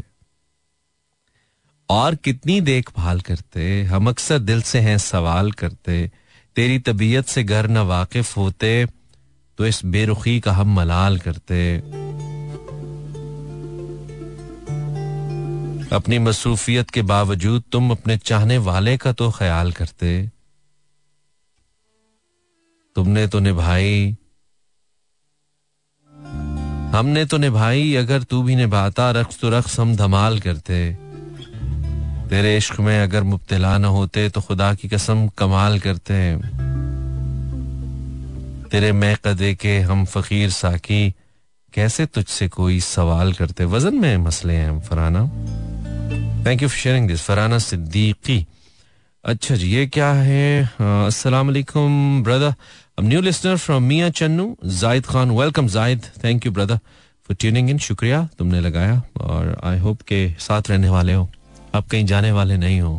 और 1.92 2.16
कितनी 2.16 2.62
देखभाल 2.62 3.22
करते? 3.22 3.84
हम 3.84 4.10
अक्सर 4.10 4.40
दिल 4.40 4.62
से 4.62 4.80
हैं, 4.80 4.98
सवाल 4.98 5.52
करते। 5.52 6.12
तेरी 6.56 6.80
तबीयत 6.80 7.26
से 7.26 7.44
घर 7.44 7.68
न 7.68 7.78
वाकिफ 7.78 8.38
होते 8.38 8.86
तो 9.58 9.66
इस 9.66 9.86
बेरुखी 9.86 10.40
का 10.40 10.52
हम 10.52 10.76
मलाल 10.76 11.18
करते। 11.20 11.78
अपनी 15.96 16.20
मसरूफियत 16.20 16.90
के 16.90 17.02
बावजूद 17.02 17.64
तुम 17.72 17.92
अपने 17.92 18.18
चाहने 18.18 18.58
वाले 18.58 18.98
का 18.98 19.12
तो 19.14 19.32
ख्याल 19.32 19.72
करते। 19.72 20.30
तुमने 22.96 23.28
तो 23.28 23.40
निभाई। 23.40 24.16
हमने 26.92 27.26
तो 27.26 27.38
निभाई, 27.38 27.94
अगर 27.96 28.24
तू 28.24 28.44
भी 28.44 28.56
निभाता 28.56 29.12
रक्स 29.12 29.40
तो 29.40 29.50
रक्स 29.50 29.80
हम 29.80 29.96
धमाल 29.96 30.40
करते। 30.40 31.11
तेरे 32.32 32.56
इश्क 32.58 32.80
में 32.80 32.98
अगर 33.00 33.24
मुब्तला 33.24 33.78
न 33.78 33.86
होते 33.86 34.30
तो 34.30 34.42
खुदा 34.42 34.74
की 34.74 34.88
कसम 34.88 35.28
कमाल 35.38 35.80
करते। 35.80 36.16
तेरे 38.72 38.92
मैं 38.92 39.16
कदे 39.26 39.54
के 39.56 39.78
हम 39.80 40.06
फकीर 40.06 40.50
साकी 40.50 41.02
कैसे 41.74 42.06
तुझसे 42.06 42.48
कोई 42.50 42.80
सवाल 42.80 43.34
करते? 43.34 43.66
वज़न 43.66 43.96
में 43.96 44.18
मसले 44.18 44.54
हैं 44.54 44.80
Farana 44.82 45.24
thank 46.46 46.62
you 46.62 46.68
for 46.70 46.78
sharing 46.78 47.08
this 47.08 47.22
Farana 47.22 47.58
Siddiqui. 47.60 48.46
अच्छा 49.24 49.56
जी, 49.56 49.68
ये 49.68 49.86
क्या 49.88 50.12
है? 50.14 50.64
अस्सलाम 51.08 51.48
वालेकुम 51.48 52.24
ब्रदर 52.24 52.54
अब 53.00 53.04
new 53.08 53.22
listener 53.22 53.58
from 53.58 53.84
Mian 53.84 54.10
Channu 54.22 54.56
Zahid 54.80 55.06
Khan 55.06 55.32
welcome 55.32 55.68
Zahid 55.68 56.10
thank 56.24 56.46
you 56.46 56.52
brother 56.52 56.78
for 56.78 57.36
tuning 57.40 57.70
in 57.70 57.78
शुक्रिया, 57.90 58.28
तुमने 58.40 58.62
लगाया, 58.62 59.02
और 59.20 59.60
आई 59.64 59.80
होप 59.80 60.02
के 60.08 60.24
साथ 60.40 60.70
रहने 60.70 60.90
वाले 60.90 61.14
हो। 61.14 61.30
आप 61.76 61.88
कहीं 61.88 62.06
जाने 62.06 62.32
वाले 62.32 62.58
नहीं 62.58 62.80
हो। 62.82 62.96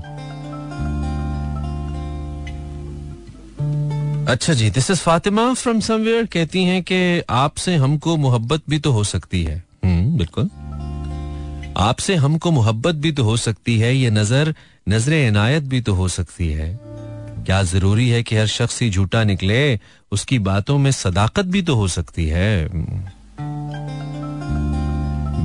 अच्छा 4.29 4.55
जी 4.55 4.71
this 4.71 4.91
is 4.91 5.01
Fatima 5.01 5.53
from 5.55 5.81
somewhere 5.81 6.27
कहती 6.33 6.65
हैं 6.65 6.83
कि 6.83 7.23
आपसे 7.31 7.75
हमको 7.77 8.17
मोहब्बत 8.17 8.63
भी 8.71 8.79
तो 8.79 8.93
हो 8.93 9.05
सकती 9.05 9.43
है। 9.45 9.63
हम्म 9.85 10.17
बिल्कुल। 10.19 10.51
आपसे 11.79 12.15
हमको 12.17 12.51
मोहब्बत 12.51 12.95
भी 12.95 13.13
तो 13.13 13.25
हो 13.25 13.37
सकती 13.37 13.79
है, 13.79 13.95
ये 13.97 14.11
नज़र 14.11 14.55
नज़र 14.89 15.13
इनायत 15.13 15.63
भी 15.63 15.81
तो 15.81 15.95
हो 15.95 16.09
सकती 16.09 16.49
है। 16.49 16.79
क्या 17.45 17.63
ज़रूरी 17.63 18.09
है 18.09 18.23
कि 18.23 18.37
हर 18.37 18.47
शख्स 18.47 18.81
ही 18.83 18.91
झूठा 18.91 19.23
निकले, 19.25 19.79
उसकी 20.13 20.39
बातों 20.41 20.79
में 20.79 20.91
सदाकत 20.91 21.47
भी 21.47 21.63
तो 21.63 21.75
हो 21.75 21.89
सकती 21.89 22.27
है? 22.27 22.69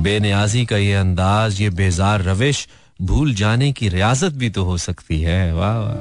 बेनियाजी 0.02 0.64
का 0.66 0.76
ये 0.76 0.94
अंदाज, 0.94 1.60
ये 1.60 1.70
बेजार 1.70 2.22
रविश 2.22 2.66
भूल 3.02 3.34
जाने 3.34 3.72
की 3.72 3.88
रियाजत 3.88 4.32
भी 4.32 4.50
तो 4.50 4.64
हो 4.64 4.78
सकती 4.78 5.20
है। 5.20 5.54
वाह 5.54 5.78
वाह। 5.78 5.94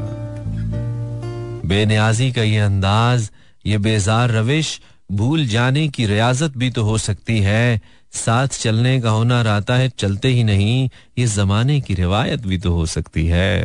बेनियाजी 1.68 2.32
का 2.32 2.44
ये 2.44 2.58
अंदाज, 2.58 3.32
ये 3.66 3.78
बेजार 3.78 4.32
रविश, 4.32 4.82
भूल 5.12 5.48
जाने 5.48 5.88
की 5.88 6.06
रियाजत 6.06 6.54
भी 6.58 6.70
तो 6.70 6.84
हो 6.84 6.98
सकती 6.98 7.40
है। 7.40 7.82
साथ 8.12 8.48
चलने 8.48 9.02
का 9.02 9.10
होना 9.10 9.42
रहता 9.42 9.76
है, 9.76 9.90
चलते 9.90 10.28
ही 10.28 10.44
नहीं, 10.44 10.90
ये 11.18 11.26
जमाने 11.26 11.82
की 11.82 11.94
रिवायत 11.94 12.48
भी 12.48 12.58
तो 12.58 12.74
हो 12.74 12.86
सकती 12.86 13.28
है। 13.28 13.62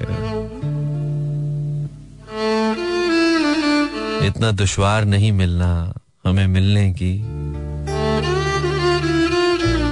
इतना 4.27 4.51
दुश्वार 4.51 5.05
नहीं 5.05 5.33
मिलना 5.33 5.95
हमें 6.27 6.47
मिलने 6.47 6.93
की। 6.93 7.25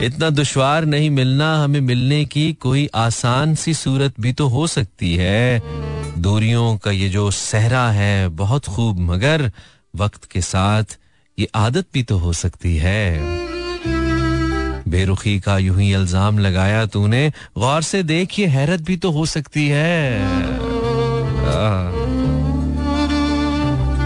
इतना 0.03 0.29
दुश्वार 0.31 0.85
नहीं 0.85 1.09
मिलना 1.11 1.55
हमें 1.57 1.81
मिलने 1.81 2.25
की 2.25 2.53
कोई 2.53 2.89
आसान 2.95 3.55
सी 3.55 3.75
सूरत 3.75 4.15
भी 4.21 4.33
तो 4.33 4.47
हो 4.49 4.67
सकती 4.67 5.15
है। 5.17 5.63
दूरियों 6.19 6.77
का 6.77 6.91
ये 6.91 7.09
जो 7.09 7.31
सहरा 7.31 7.91
है 7.91 8.29
बहुत 8.29 8.67
खूब, 8.67 9.01
मगर 9.01 9.51
वक्त 9.97 10.25
के 10.25 10.41
साथ 10.41 10.99
ये 11.39 11.49
आदत 11.55 11.87
भी 11.95 12.03
तो 12.03 12.19
हो 12.19 12.33
सकती 12.33 12.77
है। 12.77 13.21
बेरुखी 14.89 15.39
का 15.41 15.57
यूँ 15.59 15.79
ही 15.81 15.93
इल्ज़ाम 15.95 16.39
लगाया 16.39 16.85
तूने, 16.87 17.33
गौर 17.59 17.83
से 17.83 18.03
देख 18.03 18.39
ये 18.39 18.47
हैरत 18.47 18.81
भी 18.81 18.97
तो 18.97 19.11
हो 19.11 19.27
सकती 19.27 19.69
है। 19.69 20.21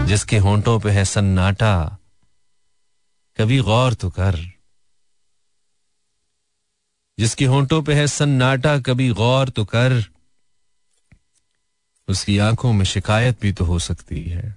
जिसके 0.07 0.37
होंठों 0.37 0.79
पे 0.79 0.89
है 0.89 1.05
सन्नाटा, 1.05 1.97
कभी 3.39 3.59
गौर 3.61 3.93
तो 3.93 4.09
कर। 4.09 4.54
जिसकी 7.17 7.45
होंठों 7.45 7.81
पे 7.83 7.93
है 7.93 8.07
सन्नाटा, 8.07 8.77
कभी 8.79 9.09
गौर 9.13 9.49
तो 9.49 9.65
कर। 9.65 10.03
उसकी 12.07 12.37
आँखों 12.37 12.73
में 12.73 12.85
शिकायत 12.85 13.41
भी 13.41 13.51
तो 13.53 13.65
हो 13.65 13.79
सकती 13.79 14.23
है। 14.23 14.55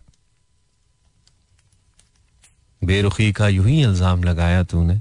बेरुखी 2.82 3.32
का 3.32 3.48
यूँ 3.48 3.66
ही 3.66 3.80
इल्ज़ाम 3.82 4.24
लगाया 4.24 4.62
तूने। 4.62 5.00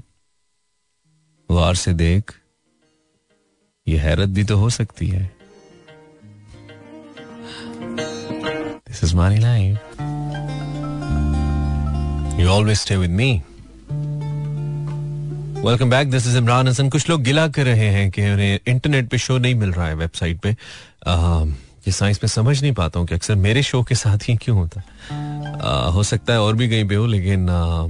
गौर 1.48 1.74
से 1.76 1.92
देख, 1.94 2.32
ये 3.86 3.98
हैरत 3.98 4.28
भी 4.28 4.44
तो 4.44 4.56
हो 4.58 4.70
सकती 4.70 5.06
है। 5.08 5.22
This 8.88 9.04
is 9.04 9.14
money 9.16 9.38
life 9.38 9.78
you 12.40 12.48
always 12.48 12.78
stay 12.78 12.96
with 12.96 13.10
me 13.10 13.30
welcome 15.64 15.90
back 15.90 16.10
this 16.10 16.26
is 16.26 16.36
Imran 16.38 16.68
Hassan 16.68 16.88
कुछ 16.88 17.08
लोग 17.10 17.22
गिला 17.22 17.46
कर 17.48 17.64
रहे 17.64 17.86
हैं 17.90 18.10
कि 18.10 18.22
उन्हें 18.30 18.58
इंटरनेट 18.68 19.08
पे 19.10 19.18
शो 19.18 19.38
नहीं 19.38 19.54
मिल 19.54 19.72
रहा 19.72 19.86
है 19.86 19.94
वेबसाइट 19.94 20.40
पे। 20.40 20.50
ये 20.50 21.92
साइंस 21.92 22.20
में 22.22 22.28
समझ 22.28 22.60
नहीं 22.62 22.72
पाता 22.72 22.98
हूँ 22.98 23.06
कि 23.08 23.14
अक्सर 23.14 23.34
मेरे 23.36 23.62
शो 23.62 23.82
के 23.82 23.94
साथ 23.94 24.28
ही 24.28 24.36
क्यों 24.36 24.56
होता 24.58 24.82
आ, 25.62 25.88
हो 25.90 26.02
सकता 26.02 26.32
है 26.32 26.40
और 26.40 26.54
भी 26.56 26.68
कहीं 26.68 26.88
पे 26.88 26.94
हो 26.94 27.06
लेकिन 27.06 27.48
आ, 27.50 27.86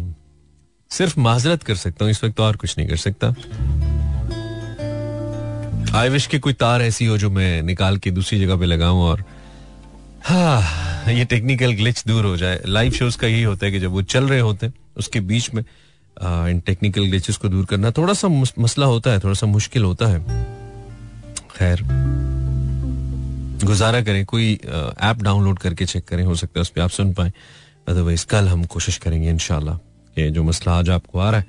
सिर्फ़ 0.90 1.18
माजरत 1.20 1.62
कर 1.62 1.74
सकता 1.76 2.04
हूँ। 2.04 2.10
इस 2.10 2.24
वक्त 2.24 2.36
तो 2.36 2.42
और 2.42 2.56
कुछ 2.56 2.76
नहीं 2.78 2.88
कर 2.88 2.96
सकता। 2.96 3.26
आई 5.98 6.08
विश 6.08 6.26
की 6.26 6.38
कोई 6.38 6.52
तार 6.52 6.82
ऐसी 6.82 7.06
हो 7.06 7.18
जो 7.18 7.30
मैं 7.30 7.62
निकाल 7.62 7.96
के 7.96 8.10
दूसरी 8.10 8.38
जगह 8.40 8.56
पे 8.56 8.66
लगाऊँ 8.66 9.02
और 9.02 9.24
हाँ 10.24 11.12
ये 11.12 11.24
टेक्निकल 11.24 11.72
ग्लिच 11.74 12.02
दूर 12.06 12.24
हो 12.24 12.36
जाए। 12.36 12.60
लाइव 12.66 12.92
शोज़ 12.92 13.18
का 13.18 13.26
यही 13.26 13.42
होता 13.42 13.66
है 13.66 13.72
कि 13.72 13.80
जब 13.80 13.90
वो 13.90 14.02
चल 14.14 14.28
रहे 14.28 14.40
होते 14.40 14.66
हैं 14.66 14.74
उसके 14.96 15.20
बीच 15.20 15.52
में 15.54 15.62
इन 16.20 16.60
टेक्निकल 16.60 17.04
ग्लिचेस 17.04 17.36
को 17.36 17.48
दूर 17.48 17.64
करना। 17.64 17.90
थोड़ा 17.90 18.12
सा 18.14 18.28
मसला 18.58 18.86
होता 18.86 19.10
है 19.10 19.18
थोड़ा 19.18 19.34
सा 19.34 19.46
मुश्किल 19.46 19.84
होता 19.84 20.06
है। 20.06 20.18
खैर 21.56 21.82
गुजारा 23.64 24.00
करें 24.02 24.24
कोई 24.26 24.52
ऐप 24.52 25.22
डाउनलोड 25.22 25.58
करके 25.58 25.86
चेक 25.86 26.04
करें 26.04 26.24
हो 26.24 26.34
सकता 26.34 26.58
है 26.58 26.62
उस 26.62 26.68
पर 26.68 26.80
आप 26.80 26.90
सुन 26.90 27.12
पाए। 27.12 27.32
अदरवाइज़ 27.88 28.26
कल 28.26 28.48
हम 28.48 28.64
कोशिश 28.64 28.96
करेंगे 28.98 29.30
इनशाला 29.30 29.72
कि 30.16 30.30
जो 30.30 30.42
मसला 30.44 30.72
आज 30.72 30.90
आपको 30.90 31.18
आ 31.18 31.30
रहा 31.30 31.40
है 31.40 31.46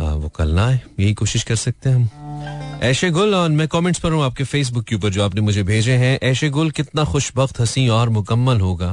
आ, 0.00 0.14
वो 0.14 0.28
कल 0.28 0.50
ना 0.50 0.66
आए। 0.66 0.80
यही 1.00 1.14
कोशिश 1.14 1.42
कर 1.42 1.56
सकते 1.56 1.90
हैं 1.90 1.96
हम। 1.96 2.78
ऐशे 2.82 3.10
गुल 3.10 3.34
और 3.34 3.48
मैं 3.48 3.66
कमेंट्स 3.68 4.00
पर 4.00 4.12
हूँ 4.12 4.22
आपके 4.24 4.44
फेसबुक 4.44 4.84
के 4.84 4.94
ऊपर 4.96 5.10
जो 5.10 5.24
आपने 5.24 5.40
मुझे 5.40 5.62
भेजे 5.62 5.92
हैं। 5.92 6.18
ऐशे 6.22 6.50
गुल 6.50 6.70
कितना 6.70 7.04
खुशबक 7.04 7.60
हसी 7.60 7.88
और 7.88 8.08
मुकम्मल 8.08 8.60
होगा। 8.60 8.90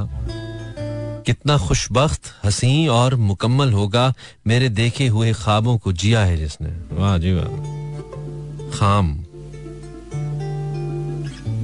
कितना 1.25 1.57
खुशबख्त 1.57 2.21
हसी 2.43 2.87
और 2.87 3.15
मुकम्मल 3.15 3.73
होगा 3.73 4.13
मेरे 4.47 4.69
देखे 4.69 5.07
हुए 5.07 5.33
ख्वाबों 5.33 5.77
को 5.77 5.93
जिया 5.93 6.25
है 6.25 6.37
जिसने। 6.37 6.95
वाह 6.95 7.17
जी 7.17 7.31
वाह। 7.31 7.47
खाम। 8.77 9.25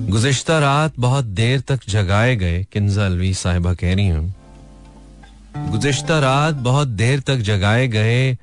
गुजश्ता 0.09 0.59
रात 0.59 0.93
बहुत 0.99 1.25
देर 1.25 1.59
तक 1.59 1.79
जगाए 1.89 2.35
गए, 2.35 2.63
किन्जा 2.63 3.05
अलवी 3.05 3.33
साहिबा 3.33 3.73
कह 3.73 3.95
रही 3.95 4.07
हूँ। 4.07 4.33
गुजश्ता 5.57 6.19
रात 6.19 6.55
बहुत 6.55 6.87
देर 6.87 7.19
तक 7.19 7.37
जगाए 7.37 7.87
गए, 7.87 8.37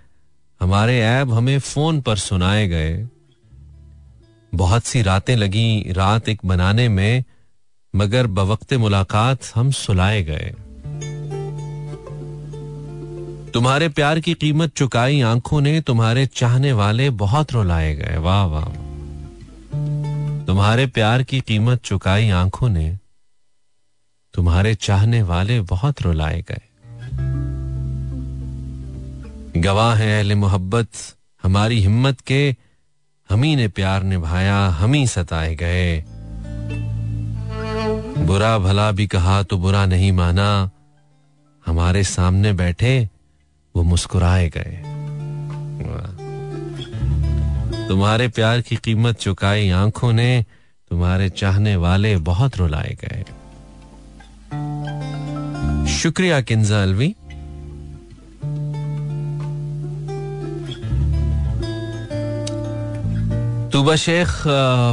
हमारे 0.61 1.01
ऐब 1.01 1.33
हमें 1.33 1.59
फ़ोन 1.59 2.01
पर 2.01 2.17
सुनाए 2.17 2.69
गए। 2.69 3.09
बहुत 4.55 4.85
सी 4.85 5.03
रातें 5.03 5.37
लगी, 5.37 5.93
रात 5.93 6.29
एक 6.29 6.41
बनाने 6.47 6.89
में, 6.89 7.25
मगर 7.97 8.27
बवक्त 8.27 8.75
मुलाकात 8.75 9.39
हम 9.55 9.71
सुलाए 9.71 10.23
गए। 10.23 10.55
तुम्हारे 13.55 13.89
प्यार 13.89 14.19
की 14.21 14.35
कीमत 14.35 14.73
चुकाई 14.77 15.21
आँखों 15.21 15.61
ने, 15.61 15.81
तुम्हारे 15.81 16.27
चाहने 16.27 16.73
वाले 16.73 17.09
बहुत 17.11 17.53
रुलाए 17.53 17.95
गए। 17.95 18.17
वाह 18.17 18.45
वाह 18.45 18.65
तुम्हारे 20.47 20.87
प्यार 20.87 21.23
की 21.23 21.41
कीमत 21.41 21.83
चुकाई 21.85 22.29
आँखों 22.31 22.69
ने, 22.69 22.99
तुम्हारे 24.35 24.75
चाहने 24.75 25.23
वाले 25.23 25.61
बहुत 25.61 26.03
रुलाए 26.03 26.45
गए। 26.51 26.65
गवाह 29.61 29.95
है 29.95 30.19
अहले 30.19 30.35
मोहब्बत, 30.35 30.89
हमारी 31.43 31.81
हिम्मत 31.81 32.21
के, 32.21 32.57
हम 33.31 33.43
ही 33.43 33.57
ने 33.57 33.69
प्यार 33.69 34.03
निभाया, 34.03 34.59
हम 34.71 34.95
ही 34.95 35.07
सताए 35.07 35.55
गए। 35.55 36.05
बुरा 38.27 38.59
भला 38.59 38.91
भी 38.93 39.07
कहा 39.07 39.43
तो 39.43 39.59
बुरा 39.59 39.87
नहीं 39.87 40.13
माना, 40.13 40.71
हमारे 41.67 42.05
सामने 42.05 42.53
बैठे 42.53 43.09
वो 43.79 43.83
मुस्कुराए 43.85 44.49
गए। 44.49 44.77
तुम्हारे 47.89 48.29
प्यार 48.29 48.61
की 48.61 48.77
कीमत 48.77 49.17
चुकाई 49.17 49.69
आँखों 49.71 50.13
ने, 50.13 50.45
तुम्हारे 50.91 51.29
चाहने 51.31 51.75
वाले 51.77 52.17
बहुत 52.27 52.57
रुलाए 52.57 52.97
गए। 53.03 53.23
शुक्रिया 55.93 56.41
किंजा 56.41 56.83
अलवी। 56.83 57.15
तुबा 63.73 63.97
शेख 63.97 64.29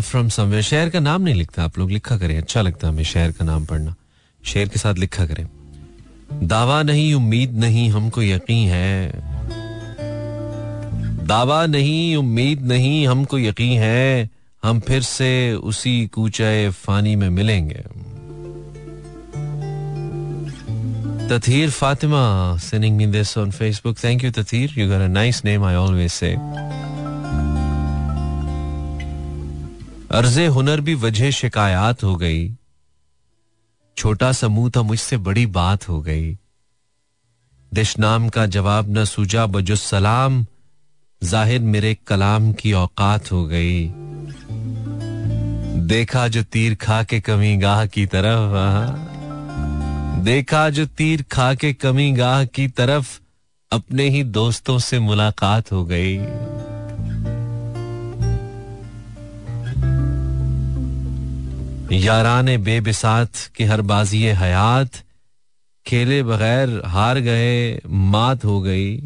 फ्रॉम 0.06 0.30
समवेयर 0.30 0.64
शहर 0.64 0.90
का 0.90 1.00
नाम 1.00 1.22
नहीं 1.22 1.36
लिखता, 1.36 1.64
आप 1.64 1.78
लोग 1.80 1.92
लिखा 1.92 2.18
करें 2.18 2.38
अच्छा 2.38 2.62
लगता 2.62 2.88
है 2.88 2.94
हमें 2.94 3.04
शहर 3.04 3.32
का 3.32 3.46
नाम 3.46 3.66
पढ़ना। 3.66 3.96
शेर 4.44 4.68
के 4.68 4.80
साथ 4.80 4.96
लिखा 4.96 5.26
करें। 5.26 5.48
दावा 6.32 6.82
नहीं 6.84 7.14
उम्मीद 7.14 7.58
नहीं 7.60 7.90
हमको 7.90 8.22
यकीन 8.24 8.70
है 8.70 9.12
दावा 11.28 11.66
नहीं 11.66 12.16
उम्मीद 12.16 12.62
नहीं 12.62 13.08
हमको 13.08 13.40
यकीन 13.40 13.80
है 13.82 14.30
हम 14.64 14.80
फिर 14.80 15.02
से 15.02 15.54
उसी 15.54 16.08
कूचे 16.14 16.70
फानी 16.70 17.16
में 17.16 17.30
मिलेंगे 17.30 17.84
Tatheer 21.30 21.70
Fatima 21.70 22.58
me 22.98 23.06
this 23.08 23.36
on 23.38 23.52
Facebook. 23.52 23.98
Thank 23.98 24.22
you, 24.22 24.32
Tathir. 24.32 24.76
You 24.76 24.88
got 24.88 25.02
a 25.02 25.10
nice 25.10 25.44
name, 25.44 25.64
I 25.64 25.76
always 25.76 26.14
say. 26.14 26.36
अर्जे 30.12 30.46
हुनर 30.48 30.82
भी 30.82 30.94
वजह 30.96 31.32
शिकायत 31.32 32.04
हो 32.04 32.16
गई 32.16 32.48
छोटा 33.98 34.32
सा 34.32 34.48
मुँह 34.48 34.72
था, 34.76 34.82
मुझसे 34.82 35.18
बड़ी 35.18 35.46
बात 35.46 35.90
हो 35.90 36.02
गई। 36.02 36.38
दिश 37.74 37.98
नाम 38.00 38.30
का 38.30 38.46
जवाब 38.46 38.98
न 38.98 39.06
सूझा, 39.06 39.46
बजो 39.46 39.76
सलाम। 39.76 40.46
ज़ाहिर 41.24 41.62
मेरे 41.62 41.98
कलाम 42.08 42.54
की 42.54 42.74
औकात 42.74 43.32
हो 43.32 43.46
गई। 43.46 43.90
देखा 45.88 46.28
जो 46.28 46.44
तीर 46.44 46.76
खा 46.76 47.04
के 47.04 47.20
कमी 47.20 47.58
गाह 47.58 47.86
की 47.86 48.06
तरफ़ 48.06 49.14
देखा 50.24 50.70
जो 50.70 50.86
तीर 50.86 51.22
खा 51.32 51.54
के 51.54 51.74
कमी 51.74 52.12
गाह 52.12 52.44
की 52.46 52.68
तरफ़, 52.68 53.20
अपने 53.72 54.10
ही 54.10 54.24
दोस्तों 54.24 54.80
से 54.80 55.00
मुलाकात 55.00 55.72
हो 55.72 55.84
गई। 55.86 56.18
यारान 61.92 62.58
बेबिसात 62.58 63.30
के 63.56 63.64
हर 63.64 63.82
बाजी 63.82 64.26
हयात, 64.26 64.90
खेले 65.88 66.24
बगैर 66.24 66.82
हार 66.86 67.20
गए, 67.20 67.82
मात 67.88 68.46
हो 68.46 68.62
गई। 68.62 69.00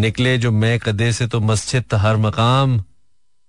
निकले 0.00 0.38
जो 0.38 0.52
मैं 0.52 0.78
कदे 0.78 1.12
से 1.12 1.26
तो 1.26 1.40
मस्जिद 1.40 1.84
हर 1.94 2.16
मकाम, 2.16 2.84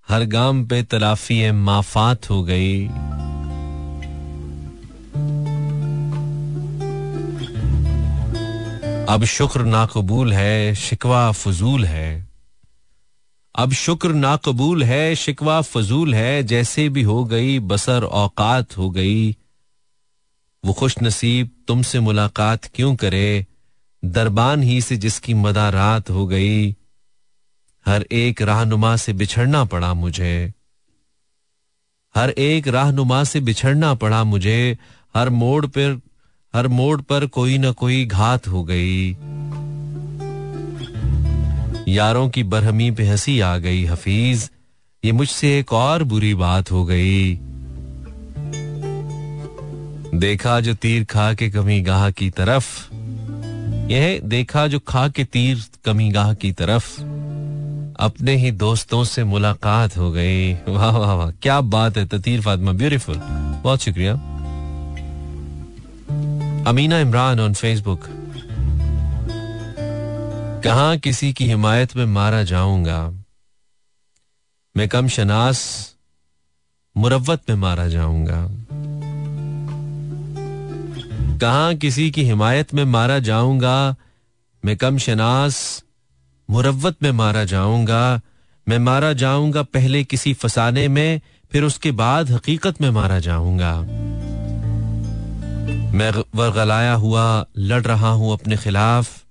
हर 0.10 0.24
गाम 0.26 0.66
पे 0.66 0.84
तलाफी 0.84 1.52
माफात 1.52 2.30
हो 2.30 2.44
गई। 2.44 2.88
अब 9.10 9.24
शुक्र 9.24 9.62
नाकबूल 9.62 10.34
है, 10.34 10.76
शिकवा 10.76 11.32
फजूल 11.32 11.86
है। 11.86 12.29
अब 13.60 13.72
शुक्र 13.72 14.14
नाकबूल 14.14 14.84
है, 14.84 15.16
शिकवा 15.16 15.62
फजूल 15.62 16.14
है, 16.14 16.44
जैसे 16.44 16.90
भी 16.90 17.02
हो 17.02 17.26
गई, 17.26 17.60
बसर 17.60 18.04
औकात 18.04 18.78
हो 18.78 18.90
गई। 18.90 19.32
वो 20.66 20.74
खुश 20.74 20.96
नसीब 21.04 21.52
तुमसे 21.68 22.00
मुलाकात 22.00 22.66
क्यों 22.66 22.96
करे? 22.96 23.48
दरबान 24.06 24.64
ही 24.64 24.82
से 24.82 24.98
जिसकी 24.98 25.34
मदारात 25.34 26.10
हो 26.10 26.28
गई। 26.28 26.76
हर 27.86 28.06
एक 28.12 28.42
राहनुमा 28.42 28.96
से 28.96 29.14
बिछड़ना 29.14 29.66
पड़ा 29.66 29.94
मुझे। 29.94 30.54
हर 32.16 32.30
एक 32.30 32.68
राहनुमा 32.68 33.24
से 33.24 33.40
बिछड़ना 33.40 33.94
पड़ा 33.94 34.24
मुझे। 34.24 34.78
हर 35.16 35.30
मोड़ 35.30 35.66
पर, 35.66 36.02
हर 36.56 36.68
मोड़ 36.68 37.02
पर 37.02 37.26
कोई 37.26 37.58
ना 37.58 37.72
कोई 37.72 38.06
घात 38.06 38.48
हो 38.48 38.64
गई। 38.64 39.18
यारों 41.90 42.30
की 42.30 42.44
बरहमी 42.44 42.92
पे 42.92 43.04
हँसी 43.04 43.40
आ 43.40 43.58
गई, 43.58 43.86
हफीज। 43.86 44.50
ये 45.06 45.12
मुझसे 45.12 45.60
एक 45.60 45.74
और 45.74 46.04
बुरी 46.04 46.34
बात 46.34 46.72
हो 46.72 46.86
गई। 46.86 47.40
देखा 50.16 50.60
जो 50.60 50.74
तीर 50.74 51.04
खा 51.04 51.34
के 51.34 51.50
कमी 51.50 51.82
गाह 51.82 52.10
की 52.10 52.30
तरफ़। 52.30 52.94
यह 53.92 54.22
देखा 54.24 54.68
जो 54.68 54.80
खा 54.80 55.08
के 55.08 55.24
तीर 55.24 55.64
कमी 55.86 56.10
गाह 56.10 56.34
की 56.34 56.52
तरफ़। 56.52 57.02
अपने 58.00 58.36
ही 58.36 58.52
दोस्तों 58.52 59.04
से 59.04 59.24
मुलाकात 59.24 59.98
हो 59.98 60.12
गई। 60.12 60.54
वाह 60.54 60.98
वाह 60.98 61.14
वाह, 61.14 61.32
क्या 61.32 61.62
बात 61.62 61.98
है, 61.98 62.06
ततीर 62.06 62.42
फातिमा 62.42 62.72
ब्यूटीफुल 62.72 63.16
बहुत 63.64 63.82
शुक्रिया। 63.82 64.14
अमीना 66.68 67.00
इमरान 67.00 67.40
ऑन 67.40 67.54
फेसबुक 67.54 68.19
कहा 70.64 70.96
किसी 70.96 71.34
की 71.34 71.46
हिमायत 71.46 71.96
में 71.96 72.06
मारा 72.06 72.44
जाऊँगा? 72.44 73.14
मैं 74.78 74.88
कम 74.88 75.08
शनास 75.08 75.94
मुरवत 76.98 77.42
में 77.50 77.56
मारा 77.56 77.88
जाऊँगा। 77.88 78.48
कहा 81.38 81.74
किसी 81.74 82.12
की 82.12 82.24
हिमायत 82.24 82.74
में 82.74 82.86
मारा 82.86 83.20
जाऊँगा? 83.20 83.96
मैं 84.66 84.78
कम 84.78 84.98
शनास 84.98 85.84
मुरवत 86.50 86.96
में 87.04 87.12
मारा 87.12 87.44
जाऊँगा। 87.44 88.22
मैं 88.70 88.80
मारा 88.80 89.14
जाऊँगा 89.14 89.62
पहले 89.64 90.04
किसी 90.04 90.34
फसाने 90.34 90.88
में, 90.88 91.22
फिर 91.52 91.64
उसके 91.64 91.92
बाद 91.92 92.32
हकीकत 92.32 92.82
में 92.82 92.90
मारा 92.90 93.20
जाऊँगा। 93.20 93.82
मैं 95.92 96.24
वरगलाया 96.36 96.94
हुआ, 96.94 97.46
लड़ 97.58 97.84
रहा 97.84 98.10
हूँ 98.10 98.34
अपने 98.34 98.58
खिलाफ। 98.58 99.29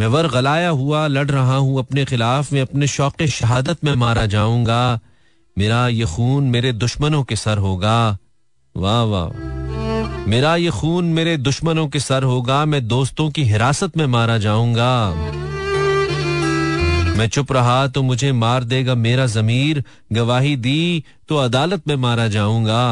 मैं 0.00 0.06
वरगलाया 0.06 0.68
हुआ, 0.68 1.06
लड़ 1.06 1.30
रहा 1.30 1.56
हूँ 1.56 1.78
अपने 1.78 2.04
खिलाफ, 2.04 2.52
मैं 2.52 2.62
अपने 2.62 2.86
शौक 2.86 3.22
शहादत 3.22 3.84
में 3.84 3.94
मारा 3.94 4.26
जाऊँगा। 4.26 5.00
मेरा 5.58 5.88
ये 5.88 6.04
खून 6.04 6.44
मेरे 6.44 6.72
दुश्मनों 6.72 7.22
के 7.24 7.36
सर 7.36 7.58
होगा। 7.58 8.18
वाह 8.76 9.02
वाह 9.02 10.28
मेरा 10.28 10.56
ये 10.56 10.70
खून 10.70 11.04
मेरे 11.04 11.36
दुश्मनों 11.36 11.88
के 11.88 12.00
सर 12.00 12.22
होगा, 12.22 12.64
मैं 12.64 12.88
दोस्तों 12.88 13.30
की 13.30 13.44
हिरासत 13.44 13.96
में 13.96 14.06
मारा 14.06 14.38
जाऊँगा। 14.38 15.14
मैं 17.18 17.28
चुप 17.28 17.52
रहा 17.52 17.86
तो 17.86 18.02
मुझे 18.02 18.32
मार 18.32 18.64
देगा 18.64 18.94
मेरा 18.94 19.26
जमीर। 19.26 19.84
गवाही 20.12 20.56
दी 20.56 21.04
तो 21.28 21.36
अदालत 21.36 21.88
में 21.88 21.96
मारा 21.96 22.28
जाऊँगा। 22.28 22.84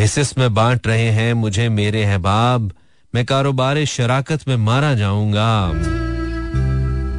हिस्स 0.00 0.38
में 0.38 0.54
बांट 0.54 0.86
रहे 0.86 1.10
हैं 1.10 1.34
मुझे 1.34 1.68
मेरे 1.68 2.04
अहबाब। 2.04 2.72
मैं 3.14 3.24
कारोबार 3.24 3.84
शराकत 3.84 4.48
में 4.48 4.56
मारा 4.56 4.94
जाऊँगा। 4.94 5.72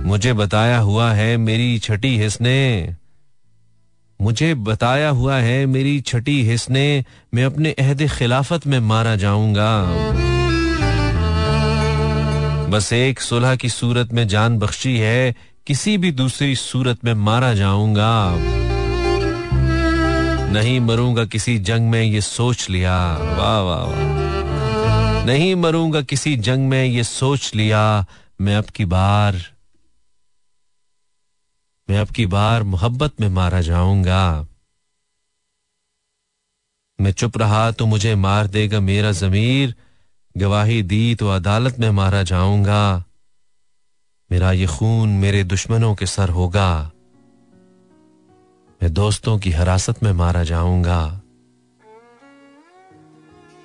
मुझे 0.05 0.33
बताया 0.33 0.77
हुआ 0.77 1.11
है 1.11 1.37
मेरी 1.37 1.79
छठी 1.79 2.17
हिस्ने। 2.17 2.95
मुझे 4.21 4.55
बताया 4.55 5.09
हुआ 5.09 5.37
है 5.37 5.65
मेरी 5.65 6.01
छठी 6.01 6.43
हिस्ने। 6.43 7.05
मैं 7.33 7.45
अपने 7.45 7.71
अहद 7.71 8.07
खिलाफत 8.07 8.67
में 8.67 8.79
मारा 8.79 9.15
जाऊँगा। 9.15 9.85
बस 12.67 12.93
एक 12.93 13.19
सुलह 13.19 13.55
की 13.55 13.69
सूरत 13.69 14.13
में 14.13 14.27
जान 14.27 14.57
बख्शी 14.57 14.97
है, 14.97 15.35
किसी 15.67 15.97
भी 15.97 16.11
दूसरी 16.11 16.55
सूरत 16.55 16.97
में 17.05 17.13
मारा 17.13 17.53
जाऊँगा। 17.53 18.35
नहीं 20.51 20.79
मरूँगा 20.79 21.25
किसी 21.25 21.57
जंग 21.57 21.89
में, 21.89 22.03
ये 22.03 22.21
सोच 22.21 22.69
लिया। 22.69 23.17
वाह 23.17 23.59
वाह 23.59 23.83
वाह। 23.83 24.32
नहीं 25.25 25.55
मरूँगा 25.55 26.01
किसी 26.01 26.35
जंग 26.35 26.69
में, 26.69 26.85
ये 26.85 27.03
सोच 27.03 27.55
लिया 27.55 28.05
मैं 28.41 28.55
अब 28.55 28.65
की 28.65 28.85
बार। 28.85 29.35
मैं 31.89 31.99
अब 31.99 32.07
की 32.07 32.25
बार 32.25 32.63
मोहब्बत 32.63 33.21
में 33.21 33.29
मारा 33.29 33.61
जाऊँगा। 33.61 34.47
मैं 37.01 37.11
चुप 37.11 37.37
रहा 37.37 37.71
तो 37.71 37.85
मुझे 37.85 38.15
मार 38.15 38.47
देगा 38.47 38.79
मेरा 38.79 39.11
जमीर। 39.11 39.75
गवाही 40.37 40.83
दी 40.83 41.15
तो 41.15 41.29
अदालत 41.29 41.79
में 41.79 41.91
मारा 41.91 42.23
जाऊँगा। 42.23 43.03
मेरा 44.31 44.51
ये 44.51 44.67
खून 44.67 45.09
मेरे 45.09 45.43
दुश्मनों 45.43 45.95
के 45.95 46.05
सर 46.05 46.29
होगा। 46.29 46.91
मैं 48.83 48.93
दोस्तों 48.93 49.39
की 49.39 49.51
हिरासत 49.51 50.03
में 50.03 50.13
मारा 50.13 50.43
जाऊँगा। 50.43 51.21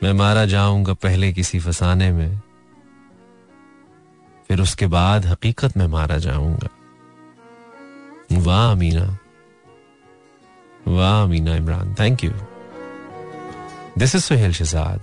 मैं 0.03 0.13
मारा 0.15 0.45
जाऊँगा 0.47 0.93
पहले 0.95 1.33
किसी 1.33 1.59
फसाने 1.61 2.11
में, 2.13 2.41
फिर 4.49 4.61
उसके 4.61 4.87
बाद 4.87 5.27
हकीकत 5.27 5.77
में 5.77 5.87
मारा 5.87 6.19
जाऊँगा। 6.19 6.69
वाह 8.41 8.71
अमीना 8.73 9.07
वाह 10.89 11.23
Amina 11.23 11.57
Imran 11.57 11.95
thank 12.01 12.25
you 12.25 12.31
this 13.99 14.15
is 14.15 14.23
Suhail 14.23 14.53
Shahzad 14.53 15.01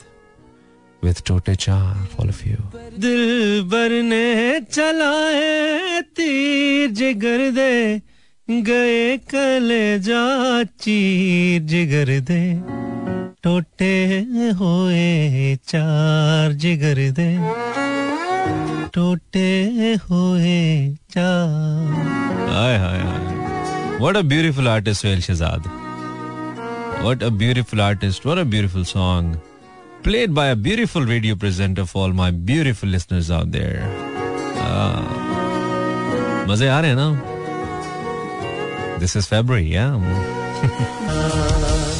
with 1.03 1.21
टोटे 1.27 1.55
चार 1.57 2.05
फॉर 2.15 2.27
ऑफ़ 2.27 2.41
यू 2.47 2.57
दिल 2.99 3.61
बरने 3.71 4.59
चलाए 4.71 6.01
तीर 6.15 6.91
जिगर 6.91 7.49
दे, 7.51 8.01
गए 8.47 9.17
कले 9.29 9.99
जा 9.99 10.63
चीर 10.63 11.61
जिगर 11.61 12.19
दे। 12.21 12.43
टोटे 13.45 13.95
होए 14.59 15.55
चार 15.69 16.53
जिगर 16.61 16.99
दे 17.17 17.29
टोटे 18.93 19.49
होए 20.09 20.61
चार 21.11 21.91
हाय 22.51 22.77
हाय 22.77 22.99
हाय। 22.99 23.97
What 23.99 24.17
a 24.17 24.21
beautiful 24.31 24.67
artist 24.67 25.05
well 25.05 25.21
Shahzad 25.21 25.67
what 27.01 27.23
a 27.23 27.29
beautiful 27.43 27.81
artist 27.81 28.25
what 28.25 28.39
a 28.39 28.43
beautiful 28.55 28.85
song 28.93 29.37
played 30.07 30.33
by 30.37 30.43
a 30.47 30.57
beautiful 30.65 31.05
radio 31.11 31.35
presenter 31.43 31.83
for 31.91 32.01
all 32.01 32.11
my 32.17 32.31
beautiful 32.49 32.91
listeners 32.95 33.29
out 33.37 33.47
there. 33.55 33.79
मज़े 36.49 36.67
आ 36.67 36.79
रहे 36.79 36.89
हैं 36.89 36.97
ना? 36.99 37.07
दिस 38.99 39.17
इज़ 39.17 39.27
फेब्रुवरी 39.27 39.75
या 39.75 39.85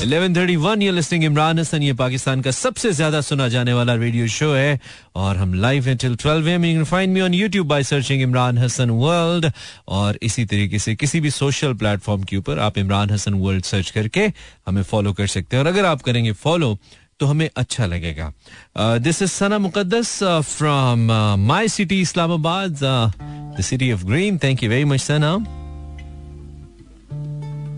11:31, 0.05 0.81
you're 0.83 0.95
listening 0.95 1.23
इमरान 1.23 1.59
हसन 1.59 1.83
ये 1.83 1.93
पाकिस्तान 1.99 2.41
का 2.41 2.51
सबसे 2.51 2.91
ज़्यादा 2.93 3.21
सुना 3.21 3.47
जाने 3.49 3.73
वाला 3.73 3.93
रेडियो 3.93 4.27
शो 4.27 4.51
है, 4.53 4.79
और 5.15 5.37
हम 5.37 5.53
लाइव 5.53 5.87
हैं 5.87 5.95
till 5.97 6.15
12 6.15 6.49
am 6.55 6.65
you 6.65 6.73
can 6.75 6.85
find 6.91 7.13
me 7.15 7.23
on 7.27 7.37
YouTube 7.37 7.67
by 7.71 7.81
searching 7.89 8.21
Imran 8.21 8.57
Hassan 8.57 8.89
world 8.89 9.51
और 9.87 10.19
इसी 10.21 10.45
तरीके 10.45 10.79
से 10.79 10.95
किसी 10.95 11.19
भी 11.19 11.29
सोशल 11.31 11.73
प्लेटफॉर्म 11.73 12.23
के 12.23 12.37
ऊपर 12.37 12.59
आप 12.59 12.77
इमरान 12.77 13.11
हसन 13.11 13.33
वर्ल्ड 13.33 13.65
सर्च 13.65 13.89
करके 13.97 14.31
हमें 14.67 14.83
फॉलो 14.83 15.13
कर 15.13 15.27
सकते 15.27 15.57
हैं। 15.57 15.63
और 15.63 15.69
अगर 15.69 15.85
आप 15.85 16.01
करेंगे 16.01 16.31
फॉलो 16.31 16.77
तो 17.19 17.25
हमें 17.25 17.49
अच्छा 17.57 17.85
लगेगा। 17.85 18.31
This 18.77 19.21
is 19.21 19.31
Sana 19.31 19.57
Mukaddas 19.59 20.17
from 20.23 21.11
my 21.47 21.67
city 21.67 22.01
Islamabad 22.01 22.79
the 22.83 23.61
city 23.63 23.91
of 23.91 24.05
green 24.05 24.37
thank 24.43 24.63
you 24.63 24.69
very 24.69 24.85
much 24.85 25.01
Sana 25.01 25.35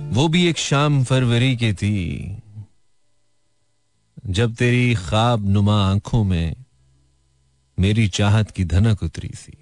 वो 0.08 0.28
भी 0.28 0.48
एक 0.48 0.58
शाम 0.58 1.04
फरवरी 1.04 1.58
की 1.58 1.74
थी, 1.74 2.38
जब 4.26 4.56
तेरी 4.56 4.96
ख्वाब 4.96 5.50
नुमा 5.50 5.92
आँखों 5.92 6.24
में 6.24 6.56
मेरी 7.80 8.08
चाहत 8.08 8.52
की 8.52 8.66
धनक 8.66 9.04
उतरी 9.04 9.30
थी। 9.30 9.58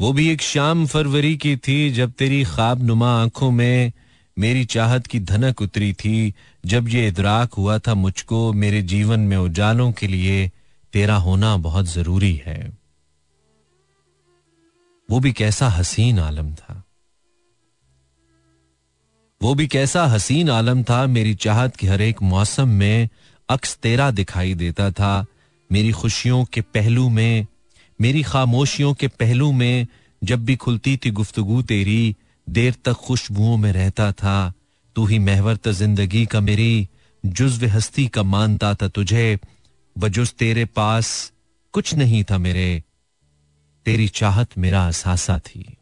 वो 0.00 0.12
भी 0.12 0.28
एक 0.28 0.42
शाम 0.42 0.86
फरवरी 0.86 1.36
की 1.36 1.56
थी, 1.56 1.90
जब 1.90 2.12
तेरी 2.12 2.44
ख्वाब 2.44 2.82
नुमा 2.82 3.22
आँखों 3.22 3.50
में 3.50 3.92
मेरी 4.38 4.64
चाहत 4.64 5.06
की 5.06 5.20
धनक 5.20 5.62
उतरी 5.62 5.92
थी, 5.92 6.34
जब 6.66 6.88
ये 6.88 7.08
इदराक 7.08 7.54
हुआ 7.54 7.78
था 7.78 7.94
मुझको 7.94 8.52
मेरे 8.52 8.82
जीवन 8.82 9.20
में 9.20 9.36
उजालों 9.36 9.92
के 9.92 10.06
लिए 10.06 10.52
तेरा 10.92 11.16
होना 11.16 11.56
बहुत 11.56 11.86
ज़रूरी 11.86 12.42
है। 12.46 12.78
वो 15.10 15.20
भी 15.20 15.32
कैसा 15.32 15.68
हसीन 15.68 16.18
आलम 16.18 16.54
था। 16.54 16.82
वो 19.42 19.54
भी 19.54 19.66
कैसा 19.66 20.04
हसीन 20.04 20.50
आलम 20.50 20.82
था, 20.82 21.06
मेरी 21.06 21.34
चाहत 21.34 21.76
के 21.76 21.86
हर 21.86 22.00
एक 22.00 22.22
मौसम 22.22 22.68
में 22.68 23.08
अक्स 23.48 23.76
तेरा 23.76 24.10
दिखाई 24.10 24.54
देता 24.54 24.90
था। 24.90 25.26
मेरी 25.72 25.92
खुशियों 25.92 26.44
के 26.44 26.60
पहलू 26.60 27.08
में, 27.08 27.46
मेरी 28.00 28.22
खामोशियों 28.22 28.94
के 28.94 29.08
पहलू 29.08 29.52
में, 29.52 29.86
जब 30.24 30.44
भी 30.44 30.56
खुलती 30.56 30.96
थी 30.96 31.10
गुफ्तगु 31.10 31.62
तेरी, 31.62 32.16
देर 32.48 32.74
तक 32.84 32.92
खुशबुओं 32.92 33.56
में 33.56 33.72
रहता 33.72 34.12
था। 34.12 34.52
तू 34.96 35.06
ही 35.06 35.18
महवर 35.18 35.58
ज़िंदगी 35.68 36.26
का 36.26 36.40
मेरी, 36.40 36.88
जुज्व 37.26 37.66
हस्ती 37.66 38.08
का 38.08 38.22
मानता 38.22 38.74
था 38.74 38.88
तुझे। 38.88 39.38
बजुज 39.98 40.32
तेरे 40.32 40.64
पास 40.64 41.32
कुछ 41.72 41.94
नहीं 41.94 42.24
था 42.24 42.38
मेरे। 42.38 42.82
तेरी 43.84 44.08
चाहत 44.08 44.58
मेरा 44.58 44.86
असासा 44.86 45.38
थी। 45.38 45.75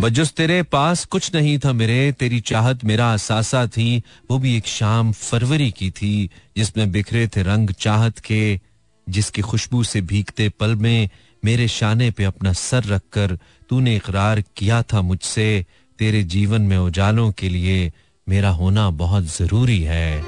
बजुस 0.00 0.32
तेरे 0.32 0.62
पास 0.62 1.04
कुछ 1.04 1.34
नहीं 1.34 1.58
था 1.58 1.72
मेरे, 1.72 2.12
तेरी 2.12 2.40
चाहत 2.40 2.84
मेरा 2.84 3.12
असासा 3.12 3.66
थी। 3.66 4.02
वो 4.30 4.38
भी 4.38 4.56
एक 4.56 4.66
शाम 4.66 5.12
फरवरी 5.12 5.70
की 5.70 5.90
थी, 5.90 6.30
जिसमें 6.56 6.90
बिखरे 6.92 7.26
थे 7.26 7.42
रंग 7.42 7.70
चाहत 7.70 8.18
के, 8.18 8.60
जिसकी 9.06 9.42
खुशबू 9.42 9.82
से 9.84 10.00
भीगते 10.00 10.48
पल 10.60 10.74
में 10.74 11.08
मेरे 11.42 11.68
शाने 11.68 12.10
पे 12.10 12.24
अपना 12.24 12.52
सर 12.52 12.84
रखकर 12.84 13.38
तूने 13.70 13.96
इकरार 13.96 14.42
किया 14.56 14.82
था 14.82 15.02
मुझसे। 15.02 15.64
तेरे 15.98 16.22
जीवन 16.22 16.62
में 16.62 16.78
उजालों 16.78 17.30
के 17.32 17.48
लिए 17.48 17.92
मेरा 18.26 18.50
होना 18.50 18.88
बहुत 19.00 19.24
ज़रूरी 19.24 19.80
है। 19.82 20.22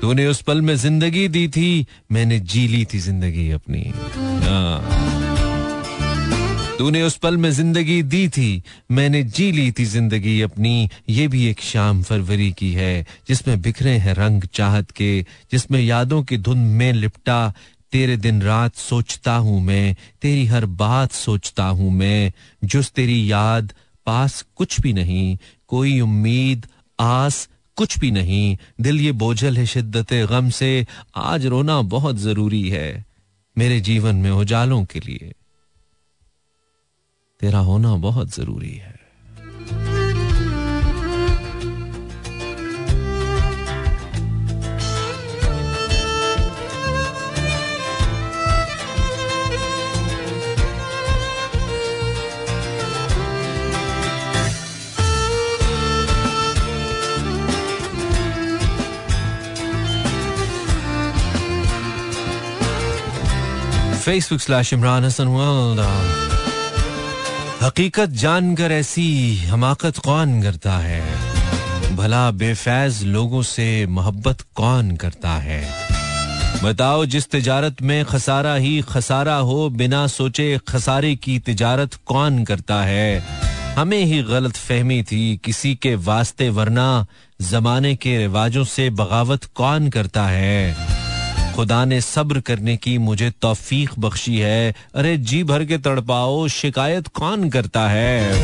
तूने 0.00 0.26
उस 0.26 0.42
पल 0.42 0.60
में 0.62 0.74
ज़िंदगी 0.76 1.28
दी 1.28 1.48
थी, 1.48 1.86
मैंने 2.12 2.38
जी 2.40 2.66
ली 2.68 2.84
थी 2.84 2.98
ज़िंदगी 2.98 3.50
अपनी। 3.50 3.92
हाँ। 4.44 5.15
तूने 6.78 7.02
उस 7.02 7.16
पल 7.16 7.36
में 7.36 7.50
ज़िंदगी 7.50 8.02
दी 8.02 8.28
थी। 8.28 8.62
मैंने 8.90 9.22
जी 9.24 9.50
ली 9.52 9.70
थी 9.72 9.84
ज़िंदगी 9.84 10.40
अपनी। 10.40 10.88
ये 11.08 11.26
भी 11.28 11.46
एक 11.46 11.60
शाम 11.60 12.02
फरवरी 12.02 12.50
की 12.52 12.72
है, 12.72 13.06
जिसमें 13.28 13.60
बिखरे 13.62 13.96
हैं 13.96 14.14
रंग 14.14 14.42
चाहत 14.42 14.90
के, 14.90 15.22
जिसमें 15.52 15.80
यादों 15.80 16.22
की 16.22 16.38
धुन 16.38 16.58
में 16.58 16.92
लिपटा। 16.92 17.54
तेरे 17.92 18.16
दिन 18.16 18.42
रात 18.42 18.76
सोचता 18.76 19.36
हूँ 19.36 19.60
मैं, 19.60 19.96
तेरी 20.22 20.44
हर 20.46 20.66
बात 20.66 21.12
सोचता 21.12 21.64
हूँ 21.64 21.90
मैं। 21.90 22.32
जुस 22.64 22.90
तेरी 22.90 23.32
याद, 23.32 23.72
पास 24.06 24.44
कुछ 24.56 24.80
भी 24.80 24.92
नहीं, 24.92 25.36
कोई 25.68 26.00
उम्मीद, 26.00 26.66
आस 26.98 27.48
कुछ 27.76 27.98
भी 27.98 28.10
नहीं। 28.10 28.56
दिल 28.80 29.00
ये 29.00 29.12
बोझल 29.12 29.56
है 29.56 29.66
शिद्दत 29.66 30.12
गम 30.30 30.50
से, 30.50 30.86
आज 31.16 31.46
रोना 31.46 31.80
बहुत 31.88 32.16
ज़रूरी 32.16 32.68
है, 32.68 33.04
मेरे 33.56 33.80
जीवन 33.80 34.16
में 34.16 34.30
उजालों 34.30 34.84
के 34.84 35.00
लिए। 35.00 35.32
तेरा 37.40 37.58
होना 37.60 37.94
बहुत 38.02 38.34
ज़रूरी 38.34 38.74
है। 38.74 38.94
Facebook 64.04 64.40
slash 64.40 64.72
Imran 64.72 65.04
Hasan 65.04 65.28
world 65.28 66.25
हकीकत 67.62 68.08
जानकर 68.08 68.72
ऐसी 68.72 69.36
हमाकत 69.36 69.98
कौन 69.98 70.42
करता 70.42 70.78
है? 70.78 71.02
भला 71.96 72.30
बेफैज 72.30 73.04
लोगों 73.04 73.42
से 73.42 73.86
मोहब्बत 73.86 74.40
कौन 74.54 74.96
करता 74.96 75.30
है? 75.30 75.68
बताओ 76.64 77.06
जिस 77.06 77.30
तिजारत 77.30 77.82
में 77.82 78.04
खसारा 78.04 78.54
ही 78.54 78.80
खसारा 78.80 79.34
हो, 79.34 79.70
बिना 79.70 80.06
सोचे 80.06 80.60
खसारे 80.68 81.16
की 81.16 81.38
तिजारत 81.38 81.94
कौन 81.94 82.44
करता 82.44 82.82
है? 82.82 83.24
हमें 83.76 84.04
ही 84.04 84.22
गलत 84.22 84.56
फहमी 84.56 85.02
थी 85.02 85.36
किसी 85.44 85.74
के 85.74 85.94
वास्ते, 85.94 86.48
वरना 86.48 87.06
जमाने 87.42 87.96
के 87.96 88.18
रिवाजों 88.18 88.64
से 88.64 88.90
बगावत 88.90 89.44
कौन 89.44 89.88
करता 89.88 90.26
है? 90.26 90.76
खुदा 91.56 91.84
ने 91.84 92.00
सब्र 92.00 92.40
करने 92.40 92.76
की 92.76 92.98
मुझे 92.98 93.30
तौफीक 93.30 93.90
बख्शी 93.98 94.38
है। 94.38 94.74
अरे 94.94 95.16
जी 95.16 95.44
भर 95.44 95.64
के 95.64 95.78
तड़पाओ, 95.78 96.48
शिकायत 96.48 97.08
कौन 97.08 97.50
करता 97.50 97.88
है। 97.88 98.34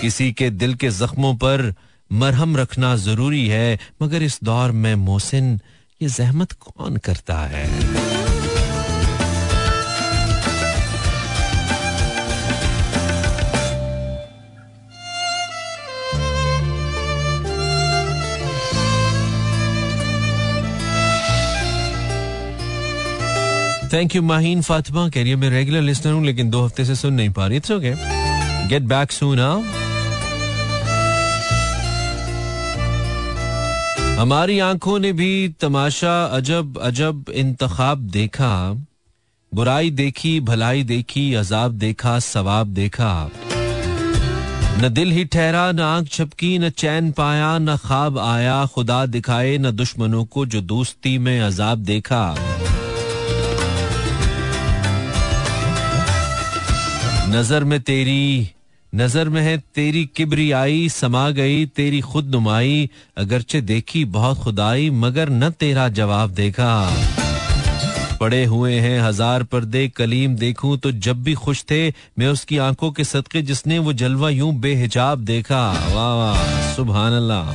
किसी 0.00 0.32
के 0.32 0.50
दिल 0.50 0.74
के 0.74 0.90
जख्मों 0.90 1.34
पर 1.34 1.74
मरहम 2.12 2.56
रखना 2.56 2.96
ज़रूरी 2.96 3.48
है, 3.48 3.78
मगर 4.02 4.22
इस 4.22 4.38
दौर 4.44 4.70
में 4.70 4.94
मोहसिन, 4.94 5.60
ये 6.02 6.08
जहमत 6.08 6.52
कौन 6.52 6.96
करता 6.96 7.38
है? 7.38 7.70
थैंक 23.92 24.14
यू 24.16 24.22
माहीन 24.22 24.60
फातिमा 24.62 25.08
कह 25.08 25.20
रही 25.20 25.30
है, 25.30 25.36
मैं 25.36 25.50
रेगुलर 25.50 25.80
लिस्नर 25.80 26.12
हूँ, 26.12 26.24
लेकिन 26.24 26.50
दो 26.50 26.64
हफ़्ते 26.64 26.84
से 26.84 26.94
सुन 26.94 27.14
नहीं 27.14 27.30
पा 27.30 27.46
रही। 27.46 27.56
It's 27.56 27.70
okay 27.70 27.94
get 28.68 28.82
back 28.82 29.12
soon 29.12 29.38
हमारी 34.18 34.58
आँखों 34.58 34.98
ने 34.98 35.12
भी 35.12 35.48
तमाशा, 35.48 36.24
अजब 36.24 36.78
अजब 36.78 37.24
इंतखाब 37.34 37.98
देखा। 37.98 38.72
बुराई 39.54 39.90
देखी, 39.90 40.40
भलाई 40.40 40.82
देखी, 40.82 41.34
अजाब 41.34 41.72
देखा, 41.72 42.18
सवाब 42.18 42.66
देखा। 42.66 43.30
न 44.78 44.88
दिल 44.88 45.10
ही 45.12 45.24
ठहरा, 45.24 45.72
न 45.72 45.80
आँख 45.80 46.08
छपकी, 46.08 46.58
न 46.58 46.70
चैन 46.70 47.10
पाया, 47.12 47.58
न 47.58 47.76
ख्वाब 47.76 48.18
आया। 48.18 48.64
खुदा 48.66 49.06
दिखाए, 49.06 49.58
न 49.58 49.70
दुश्मनों 49.70 50.24
को 50.24 50.46
जो 50.46 50.60
दोस्ती 50.60 51.18
में 51.18 51.40
अजाब 51.40 51.78
देखा। 51.78 52.49
नज़र 57.30 57.64
में 57.64 57.80
तेरी, 57.80 58.50
नज़र 58.92 59.28
में 59.28 59.40
है 59.42 59.56
तेरी 59.74 60.04
किबरी 60.16 60.50
आई 60.52 60.88
समा 60.88 61.28
गई 61.30 61.66
तेरी 61.76 62.00
खुद 62.02 62.30
नुमाई 62.30 62.88
अगरचे 63.18 63.60
देखी 63.62 64.04
बहुत 64.16 64.38
खुदाई, 64.38 64.88
मगर 64.92 65.28
न 65.30 65.50
तेरा 65.52 65.88
जवाब 65.90 66.30
देखा 66.34 66.72
पड़े 68.20 68.44
हुए 68.44 68.72
हैं 68.76 69.00
हज़ार 69.00 69.42
पर्दे, 69.44 69.86
कलीम 69.88 70.34
देखूँ 70.36 70.76
तो 70.78 70.90
जब 70.98 71.22
भी 71.24 71.34
खुश 71.36 71.64
थे, 71.70 71.88
मैं 72.18 72.28
उसकी 72.28 72.58
आँखों 72.60 72.90
के 72.92 73.04
सदके 73.04 73.42
जिसने 73.42 73.78
वो 73.78 73.92
जलवा 73.94 74.30
यूँ 74.30 74.52
बेहिजाब 74.60 75.24
देखा। 75.24 75.62
वाह 75.94 76.14
वाह 76.16 76.74
सुबह 76.74 76.98
अल्लाह 76.98 77.54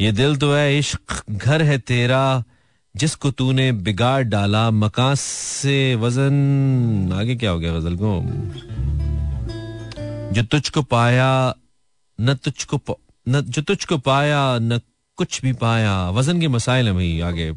ये 0.00 0.12
दिल 0.12 0.36
तो 0.36 0.52
है, 0.52 0.78
इश्क 0.78 1.22
घर 1.30 1.62
है 1.62 1.78
तेरा 1.78 2.42
जिसको 2.96 3.30
तूने 3.30 3.70
बिगाड़ 3.72 4.22
डाला 4.24 4.70
मकान 4.72 5.14
से 5.14 5.94
वज़न, 5.94 7.12
आगे 7.14 7.36
क्या 7.36 7.50
हो 7.50 7.58
गया 7.58 7.72
गज़ल 7.72 7.96
को? 7.96 8.20
जो 10.34 10.42
तुझको 10.42 10.82
पाया, 10.82 11.54
न 12.18 12.34
तुझको 12.34 12.80
न, 13.26 13.40
जो 13.40 13.62
तुझको 13.62 13.98
पाया, 13.98 14.58
न 14.58 14.80
कुछ 15.18 15.40
भी 15.42 15.52
पाया। 15.52 16.10
वज़न 16.10 16.40
के 16.40 16.48
मसाइल 16.48 16.86
है 16.86 16.92
भाई, 16.94 17.20
आगे 17.20 17.50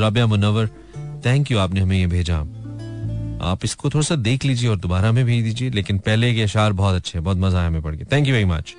राबिया 0.00 0.26
मुनवर 0.26 0.66
थैंक 1.26 1.50
यू 1.50 1.58
आपने 1.58 1.80
हमें 1.80 1.98
ये 1.98 2.06
भेजा। 2.06 2.38
आप 3.42 3.64
इसको 3.64 3.90
थोड़ा 3.90 4.02
सा 4.02 4.16
देख 4.16 4.44
लीजिए 4.44 4.68
और 4.70 4.76
दोबारा 4.76 5.12
में 5.12 5.24
भेज 5.24 5.44
दीजिए, 5.44 5.70
लेकिन 5.70 5.98
पहले 5.98 6.34
के 6.34 6.42
अशार 6.42 6.72
बहुत 6.72 6.94
अच्छे 6.94 7.20
बहुत 7.20 7.36
मज़ा 7.36 7.58
आया 7.58 7.66
हमें 7.66 7.82
पढ़ 7.82 7.96
के। 7.96 8.04
Thank 8.04 8.28
you 8.28 8.34
very 8.34 8.44
much 8.44 8.74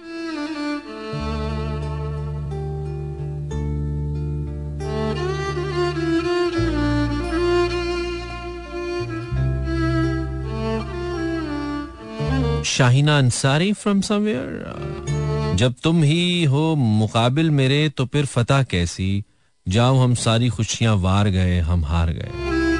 Shaheena 12.65 13.17
Ansari 13.17 13.73
from 13.73 14.01
somewhere 14.01 15.55
जब 15.55 15.73
तुम 15.83 16.03
ही 16.03 16.43
हो 16.43 16.75
मुकाबिल 16.75 17.51
मेरे 17.51 17.89
तो 17.89 18.05
फिर 18.05 18.25
फतह 18.25 18.63
कैसी? 18.63 19.23
जाओ, 19.67 19.97
हम 19.97 20.15
सारी 20.15 20.49
खुशियाँ 20.49 20.95
वार 20.95 21.29
गए, 21.29 21.59
हम 21.59 21.85
हार 21.85 22.09
गए। 22.09 22.31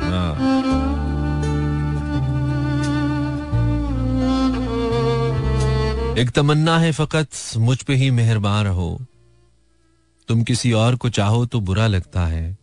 हाँ। 0.04 0.60
एक 6.18 6.30
तमन्ना 6.30 6.80
है 6.80 6.92
फकत, 6.92 7.28
मुझ 7.58 7.82
पे 7.82 7.96
ही 7.96 8.12
मेहरबान 8.12 8.66
रहो। 8.66 9.06
तुम 10.28 10.44
किसी 10.44 10.72
और 10.72 10.96
को 10.96 11.10
चाहो 11.10 11.46
तो 11.46 11.60
बुरा 11.60 11.88
लगता 11.88 12.26
है। 12.26 12.58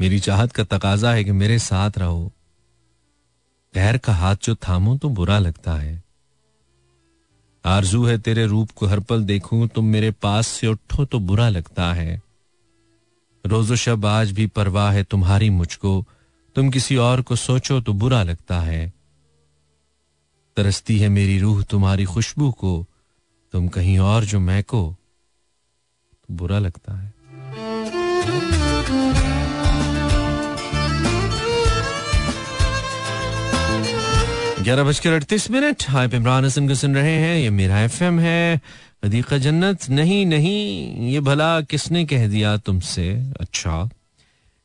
मेरी 0.00 0.18
चाहत 0.18 0.52
का 0.52 0.64
तकाजा 0.64 1.12
है 1.12 1.24
कि 1.24 1.32
मेरे 1.32 1.58
साथ 1.58 1.90
रहो। 1.98 2.32
गैर 3.74 3.96
का 3.98 4.12
हाथ 4.12 4.36
जो 4.42 4.54
थामो 4.54 4.96
तो 4.96 5.08
बुरा 5.08 5.38
लगता 5.38 5.74
है। 5.74 6.02
आरज़ू 7.64 8.04
है 8.04 8.18
तेरे 8.18 8.46
रूप 8.46 8.70
को 8.70 8.86
हर 8.86 9.00
पल 9.00 9.24
देखूँ, 9.24 9.68
तुम 9.68 9.84
मेरे 9.84 10.10
पास 10.10 10.46
से 10.46 10.66
उठो 10.66 11.04
तो 11.04 11.18
बुरा 11.18 11.48
लगता 11.48 11.92
है। 11.92 12.20
रोजो 13.44 13.76
शब 13.76 14.06
आज 14.06 14.32
भी 14.32 14.46
परवाह 14.46 14.90
है 14.92 15.02
तुम्हारी 15.04 15.50
मुझको, 15.50 16.04
तुम 16.56 16.70
किसी 16.70 16.96
और 16.96 17.22
को 17.22 17.36
सोचो 17.36 17.80
तो 17.80 17.92
बुरा 17.92 18.22
लगता 18.22 18.60
है। 18.60 18.92
तरसती 20.56 20.98
है 20.98 21.08
मेरी 21.08 21.38
रूह 21.38 21.62
तुम्हारी 21.62 22.04
खुशबू 22.04 22.50
को, 22.50 22.86
तुम 23.52 23.68
कहीं 23.68 23.98
और 23.98 24.24
जो 24.24 24.40
मैं 24.40 24.62
को 24.64 24.96
तो 26.28 26.34
बुरा 26.34 26.58
लगता 26.58 26.96
है। 26.96 27.12
ग्यारह 34.62 34.84
बजकर 34.84 35.12
अड़तीस 35.12 35.50
मिनट। 35.50 35.82
हाय, 35.88 36.08
इमरान 36.14 36.44
हसन 36.44 36.68
को 36.68 36.74
सुन 36.74 36.94
रहे 36.94 37.12
हैं। 37.12 37.36
ये 37.38 37.50
मेरा 37.50 37.80
एफएम 37.80 38.20
है। 38.20 38.60
अदीका 39.02 39.38
जन्नत। 39.38 39.88
नहीं 39.90 40.26
नहीं, 40.26 41.10
ये 41.10 41.20
भला 41.20 41.60
किसने 41.60 42.04
कह 42.04 42.28
दिया 42.28 42.56
तुमसे? 42.56 43.32
अच्छा। 43.40 43.90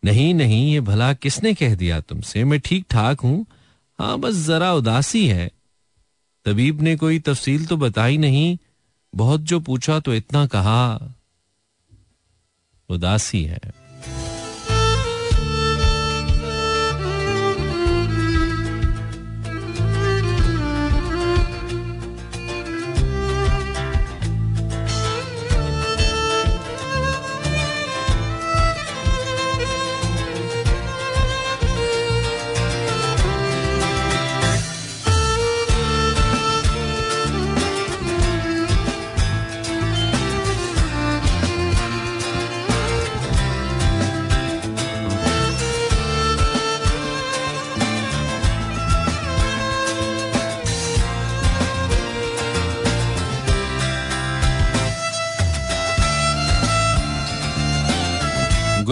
नहीं 0.05 0.33
नहीं, 0.33 0.73
ये 0.73 0.81
भला 0.81 1.13
किसने 1.13 1.53
कह 1.53 1.75
दिया 1.75 1.99
तुमसे? 1.99 2.43
मैं 2.43 2.59
ठीक 2.59 2.85
ठाक 2.89 3.21
हूँ। 3.21 3.45
हाँ 3.99 4.19
बस 4.19 4.35
जरा 4.35 4.73
उदासी 4.73 5.27
है। 5.27 5.51
तबीब 6.45 6.81
ने 6.81 6.95
कोई 6.95 7.19
तफसील 7.19 7.65
तो 7.65 7.77
बताई 7.77 8.17
नहीं। 8.17 8.57
बहुत 9.15 9.41
जो 9.41 9.59
पूछा 9.59 9.99
तो 9.99 10.13
इतना 10.13 10.45
कहा। 10.47 11.13
उदासी 12.89 13.43
है। 13.43 13.86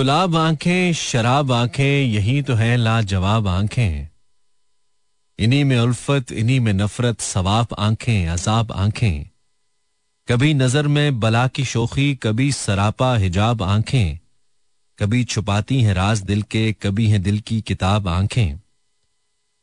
गुलाब 0.05 0.35
आँखें, 0.35 0.93
शराब 0.93 1.51
आँखें, 1.51 2.05
यही 2.05 2.41
तो 2.41 2.53
है 2.53 2.77
लाजवाब 2.77 3.47
आँखें। 3.47 4.07
इन्हीं 5.39 5.65
में 5.65 5.79
उल्फत, 5.79 6.31
इन्हीं 6.31 6.59
में 6.59 6.73
नफरत 6.73 7.21
सवाब 7.21 7.67
आँखें, 7.79 8.27
अजाब 8.27 8.71
आँखें। 8.71 9.25
कभी 10.27 10.53
नज़र 10.53 10.87
में 10.87 11.19
बला 11.19 11.47
की 11.47 11.65
शोखी, 11.65 12.15
कभी 12.15 12.51
सरापा 12.51 13.15
हिजाब 13.15 13.63
आँखें। 13.63 14.19
कभी 14.99 15.23
छुपाती 15.23 15.81
हैं 15.81 15.93
राज 15.93 16.21
दिल 16.21 16.41
के, 16.41 16.73
कभी 16.73 17.07
हैं 17.07 17.21
दिल 17.21 17.39
की 17.39 17.61
किताब 17.61 18.07
आँखें। 18.07 18.59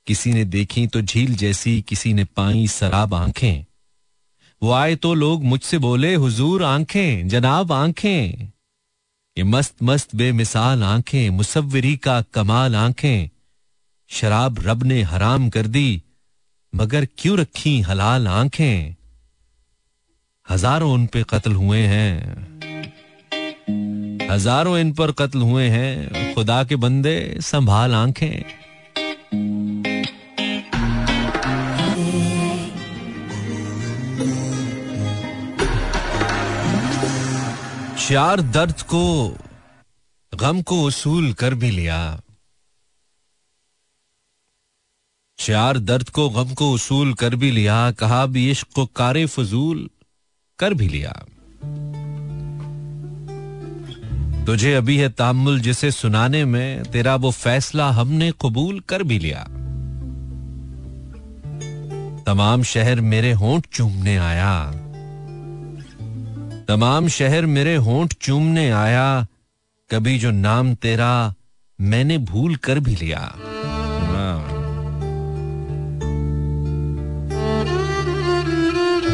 किसी 0.07 0.33
ने 0.33 0.45
देखी 0.45 0.87
तो 0.87 1.01
झील 1.01 1.37
जैसी, 1.37 1.83
किसी 1.83 2.13
ने 2.13 2.25
पाई 2.25 2.67
शराब 2.67 3.15
आँखें। 3.15 3.65
वो 4.63 4.73
आए 4.73 4.97
तो 4.97 5.15
लोग 5.15 5.45
मुझसे 5.45 5.79
बोले, 5.79 6.15
हुजूर 6.15 6.63
आँखें, 6.63 7.29
जनाब 7.29 7.73
आँखें। 7.73 8.53
ये 9.37 9.45
मस्त 9.45 9.75
मस्त 9.83 10.15
बेमिसाल 10.15 10.83
आँखें 10.83 11.31
मुसवरी 11.31 11.97
का 11.97 12.21
कमाल 12.23 12.77
आँखें। 12.77 13.29
शराब 14.09 14.57
रब 14.59 14.83
ने 14.83 15.03
हराम 15.03 15.49
कर 15.51 15.67
दी, 15.67 16.03
मगर 16.75 17.07
क्यों 17.19 17.39
रखी 17.39 17.81
हलाल 17.81 18.29
आँखें? 18.29 18.95
हज़ारों 20.51 20.93
उन 20.93 21.07
पे 21.07 21.23
कत्ल 21.31 21.53
हुए 21.53 21.79
हैं। 21.79 22.13
हज़ारों 24.31 24.79
इन 24.79 24.93
पर 24.93 25.13
कत्ल 25.13 25.39
हुए 25.39 25.69
हैं। 25.69 26.35
खुदा 26.35 26.65
के 26.65 26.77
बंदे, 26.77 27.37
संभाल 27.41 27.95
आँखें। 27.95 28.43
चार 38.09 38.41
दर्द 38.41 38.81
को, 38.81 39.37
गम 40.35 40.63
को 40.63 40.83
उसूल 40.83 41.33
कर 41.33 41.55
भी 41.55 41.71
लिया। 41.71 42.21
चार 45.39 45.79
दर्द 45.79 46.09
को, 46.09 46.31
गम 46.31 46.55
को 46.55 46.73
उसूल 46.73 47.15
कर 47.15 47.37
भी 47.37 47.51
लिया 47.51 47.93
कहा 47.93 48.27
भी 48.27 48.51
इश्क 48.51 48.67
को 48.75 48.87
कारे 48.87 49.27
फजूल 49.27 49.91
कर 50.59 50.75
भी 50.75 50.89
लिया। 50.89 51.25
तुझे 54.47 54.75
अभी 54.75 54.99
है 54.99 55.09
तामुल 55.09 55.61
जिसे 55.61 55.91
सुनाने 55.91 56.45
में, 56.45 56.85
तेरा 56.85 57.17
वो 57.17 57.31
फैसला 57.31 57.91
हमने 57.91 58.33
कबूल 58.33 58.81
कर 58.81 59.03
भी 59.03 59.19
लिया। 59.19 59.45
तमाम 62.27 62.63
शहर 62.63 63.01
मेरे 63.01 63.33
होंठ 63.33 63.67
चूमने 63.73 64.17
आया। 64.17 64.82
तमाम 66.73 67.09
शहर 67.09 67.47
मेरे 67.47 67.77
होंठ 67.77 68.13
चूमने 68.13 68.71
आया, 68.71 69.27
कभी 69.91 70.19
जो 70.19 70.31
नाम 70.31 70.75
तेरा 70.75 71.35
मैंने 71.81 72.19
भूल 72.19 72.57
कर 72.57 72.79
भी 72.79 72.97
लिया। 72.97 73.35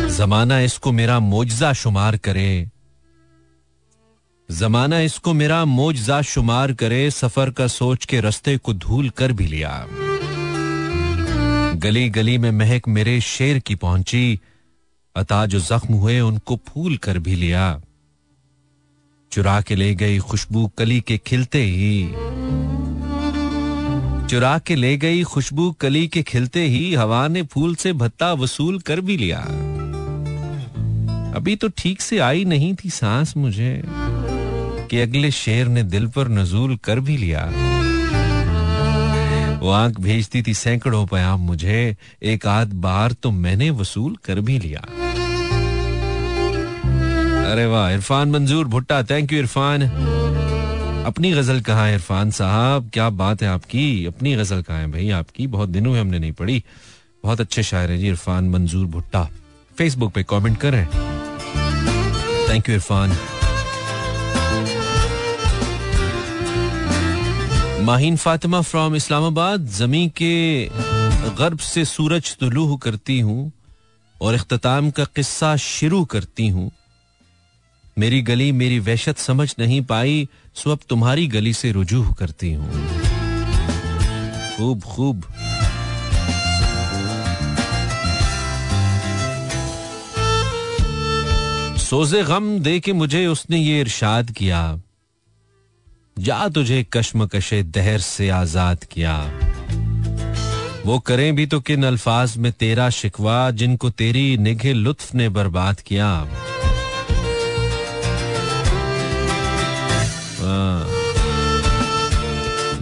जमाना 0.08 0.60
इसको 0.60 0.92
मेरा 0.92 1.18
मोजा 1.18 1.72
शुमार 1.72 2.16
करे। 2.16 2.68
जमाना 4.50 5.00
इसको 5.00 5.34
मेरा 5.34 5.64
मोजा 5.64 6.22
शुमार 6.22 6.72
करे, 6.72 7.10
सफ़र 7.10 7.50
का 7.50 7.66
सोच 7.66 8.04
के 8.04 8.20
रस्ते 8.20 8.56
को 8.56 8.74
धूल 8.74 9.10
कर 9.10 9.32
भी 9.32 9.46
लिया। 9.46 9.86
गली 11.74 12.08
गली 12.10 12.38
में 12.38 12.50
महक 12.50 12.88
मेरे 12.88 13.20
शेर 13.20 13.58
की 13.58 13.74
पहुँची 13.74 14.40
अता 15.18 15.46
जो 15.46 15.60
जख्म 15.60 15.94
हुए, 15.94 16.20
उनको 16.20 16.60
फूल 16.68 16.96
कर 16.96 17.18
भी 17.18 17.34
लिया। 17.34 17.80
चुरा 19.32 19.60
के 19.60 19.74
ले 19.74 19.94
गई 19.94 20.18
खुशबू 20.18 20.66
कली 20.78 21.00
के 21.00 21.18
खिलते 21.18 21.62
ही। 21.62 22.08
चुरा 24.28 24.58
के 24.58 24.74
ले 24.76 24.96
गई 24.96 25.22
खुशबू 25.22 25.70
कली 25.72 26.08
के 26.08 26.22
खिलते 26.22 26.64
ही, 26.66 26.94
हवा 26.94 27.28
ने 27.28 27.42
फूल 27.42 27.74
से 27.74 27.92
भत्ता 27.92 28.32
वसूल 28.32 28.78
कर 28.78 29.00
भी 29.00 29.16
लिया। 29.16 29.38
अभी 31.34 31.56
तो 31.56 31.68
ठीक 31.68 32.00
से 32.00 32.18
आई 32.18 32.44
नहीं 32.44 32.74
थी 32.74 32.90
सांस 32.90 33.36
मुझे, 33.36 33.82
कि 34.90 35.00
अगले 35.00 35.30
शेर 35.30 35.68
ने 35.68 35.82
दिल 35.82 36.06
पर 36.06 36.28
नजूल 36.28 36.76
कर 36.76 37.00
भी 37.00 37.16
लिया। 37.16 37.44
वो 39.58 39.70
आँख 39.70 40.00
भेजती 40.00 40.42
थी 40.42 40.54
सैकड़ों 40.54 41.06
पयाम 41.06 41.40
मुझे, 41.40 41.96
एक 42.22 42.46
आध 42.46 42.72
बार 42.72 43.12
तो 43.12 43.30
मैंने 43.30 43.70
वसूल 43.70 44.16
कर 44.24 44.40
भी 44.40 44.58
लिया। 44.58 44.86
अरे 47.48 47.64
वाह, 47.66 47.90
इरफान 47.90 48.30
मंजूर, 48.30 48.66
भुट्टा 48.66 49.02
थैंक 49.02 49.32
यू 49.32 49.38
इरफान। 49.38 49.82
अपनी 51.06 51.30
गज़ल 51.32 51.60
कहा 51.60 51.84
है 51.86 51.94
इरफान 51.94 52.30
साहब? 52.30 52.90
क्या 52.92 53.08
बात 53.10 53.42
है 53.42 53.48
आपकी? 53.48 54.06
अपनी 54.06 54.34
गज़ल 54.36 54.62
कहा 54.62 54.78
है 54.78 54.90
भाई 54.90 55.10
आपकी? 55.10 55.46
बहुत 55.46 55.68
दिनों 55.68 55.92
में 55.92 56.00
हमने 56.00 56.18
नहीं 56.18 56.32
पढ़ी। 56.32 56.62
बहुत 57.22 57.40
अच्छे 57.40 57.62
शायर 57.62 57.90
है 57.90 57.98
जी, 57.98 58.08
इरफान 58.08 58.48
मंजूर 58.48 58.86
भुट्टा। 58.86 59.22
फेसबुक 59.78 60.12
पे 60.12 60.22
कमेंट 60.22 60.58
करें। 60.60 60.86
Thank 62.48 62.68
you 62.68 62.74
Irfan. 62.74 63.16
Mahin 67.84 68.16
Fatima 68.16 68.60
from 68.60 68.96
Islamabad 68.96 69.66
जमी 69.68 70.08
के 70.08 70.64
गर्ब 71.38 71.58
से 71.58 71.84
सूरज 71.84 72.36
तुलू 72.36 72.76
करती 72.76 73.20
हूँ 73.20 73.52
और 74.22 74.34
अख्ताम 74.34 74.90
का 74.90 75.04
किस्सा 75.04 75.56
शुरू 75.56 76.04
करती 76.04 76.48
हूँ। 76.48 76.70
मेरी 77.98 78.20
गली 78.22 78.50
मेरी 78.52 78.78
वहशत 78.78 79.18
समझ 79.18 79.54
नहीं 79.58 79.80
पाई 79.84 80.28
सो 80.54 80.70
अब 80.70 80.80
तुम्हारी 80.88 81.26
गली 81.26 81.52
से 81.52 81.72
रुजू 81.72 82.02
करती 82.18 82.52
हूँ। 82.52 82.86
खूब 84.56 84.82
खूब। 84.84 85.24
सोजे 91.80 92.22
गम 92.22 92.58
दे 92.58 92.78
के 92.80 92.92
मुझे 92.92 93.26
उसने 93.26 93.58
ये 93.58 93.80
इरशाद 93.80 94.30
किया 94.30 94.62
जा 96.18 96.48
तुझे 96.48 96.82
कश्मकशे 96.92 97.62
दहर 97.62 98.00
से 98.00 98.28
आज़ाद 98.28 98.84
किया। 98.84 99.14
वो 100.86 100.98
करें 100.98 101.34
भी 101.36 101.46
तो 101.46 101.60
किन 101.60 101.84
अल्फाज 101.84 102.36
में 102.36 102.50
तेरा 102.52 102.88
शिकवा, 102.90 103.50
जिनको 103.50 103.90
तेरी 103.90 104.36
निघे 104.36 104.72
लुत्फ 104.72 105.14
ने 105.14 105.28
बर्बाद 105.28 105.80
किया। 105.80 106.10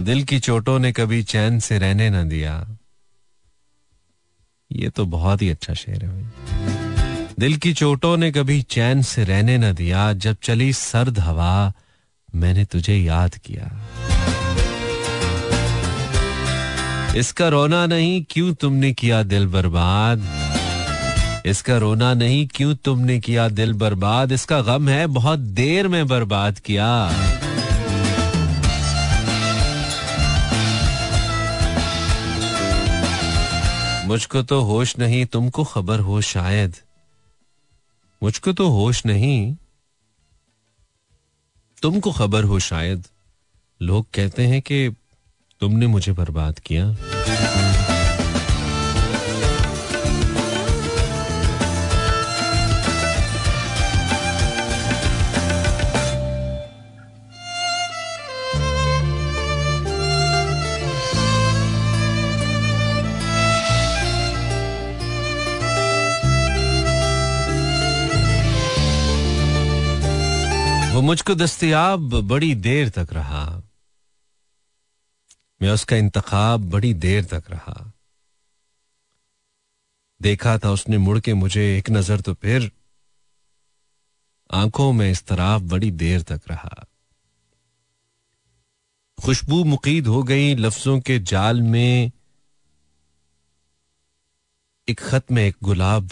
दिल 0.01 0.23
की 0.23 0.39
चोटों 0.39 0.79
ने 0.79 0.91
कभी 0.91 1.23
चैन 1.23 1.59
से 1.59 1.77
रहने 1.79 2.09
ना 2.09 2.23
दिया। 2.23 2.77
ये 4.71 4.89
तो 4.89 5.05
बहुत 5.05 5.41
ही 5.41 5.49
अच्छा 5.49 5.73
शेर 5.73 6.05
है 6.05 6.09
भाई। 6.09 6.25
दिल 7.39 7.57
की 7.57 7.73
चोटों 7.73 8.17
ने 8.17 8.31
कभी 8.31 8.61
चैन 8.61 9.01
से 9.01 9.23
रहने 9.23 9.57
न 9.57 9.73
दिया। 9.73 10.13
जब 10.13 10.37
चली 10.43 10.73
सर्द 10.73 11.19
हवा, 11.19 11.73
मैंने 12.35 12.65
तुझे 12.65 12.95
याद 12.95 13.37
किया। 13.37 13.87
इसका 17.15 17.47
रोना 17.47 17.85
नहीं 17.85 18.25
क्यों 18.29 18.53
तुमने 18.53 18.93
किया 18.93 19.23
दिल 19.23 19.47
बर्बाद? 19.47 20.27
इसका 21.45 21.77
रोना 21.77 22.13
नहीं 22.13 22.47
क्यों 22.47 22.75
तुमने 22.75 23.19
किया 23.19 23.49
दिल 23.49 23.73
बर्बाद? 23.73 24.31
इसका 24.31 24.61
गम 24.61 24.89
है 24.89 25.07
बहुत 25.07 25.39
देर 25.39 25.87
में 25.87 26.07
बर्बाद 26.07 26.59
किया। 26.59 27.11
मुझको 34.07 34.43
तो 34.43 34.61
होश 34.61 34.97
नहीं, 34.97 35.25
तुमको 35.25 35.63
खबर 35.63 35.99
हो 35.99 36.21
शायद। 36.21 36.75
मुझको 38.23 38.53
तो 38.53 38.67
होश 38.67 39.05
नहीं, 39.05 39.55
तुमको 41.81 42.11
खबर 42.11 42.43
हो 42.43 42.59
शायद। 42.59 43.03
लोग 43.81 44.05
कहते 44.13 44.47
हैं 44.47 44.61
कि 44.61 44.95
तुमने 45.59 45.87
मुझे 45.87 46.11
बर्बाद 46.11 46.59
किया। 46.59 46.85
वो 70.97 71.01
मुझको 71.01 71.35
दस्तियाब 71.35 71.99
बड़ी 72.27 72.55
देर 72.55 72.89
तक 72.89 73.07
रहा। 73.13 73.63
मैं 75.61 75.69
उसका 75.69 75.95
इंतखाब 75.95 76.69
बड़ी 76.69 76.93
देर 76.93 77.25
तक 77.25 77.43
रहा। 77.49 77.93
देखा 80.21 80.57
था 80.57 80.71
उसने 80.71 80.97
मुड़ 80.97 81.19
के 81.19 81.33
मुझे 81.33 81.77
एक 81.77 81.89
नज़र 81.89 82.21
तो 82.21 82.33
फिर 82.33 82.71
आँखों 84.51 84.91
में 84.93 85.11
इस 85.11 85.25
तरह 85.25 85.57
बड़ी 85.57 85.91
देर 85.91 86.21
तक 86.21 86.41
रहा। 86.47 86.85
खुशबू 89.25 89.63
मुकीद 89.63 90.07
हो 90.07 90.23
गई 90.23 90.55
लफ्जों 90.55 90.99
के 90.99 91.19
जाल 91.19 91.61
में। 91.61 92.11
एक 94.89 94.99
खत 94.99 95.31
में 95.31 95.43
एक 95.43 95.57
गुलाब 95.63 96.09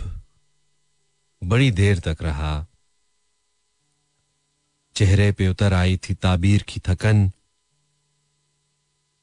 बड़ी 1.43 1.71
देर 1.71 1.99
तक 1.99 2.17
रहा। 2.21 2.67
चेहरे 4.95 5.31
पे 5.31 5.47
उतर 5.47 5.73
आई 5.73 5.97
थी 5.97 6.13
ताबीर 6.13 6.63
की 6.63 6.79
थकन। 6.79 7.29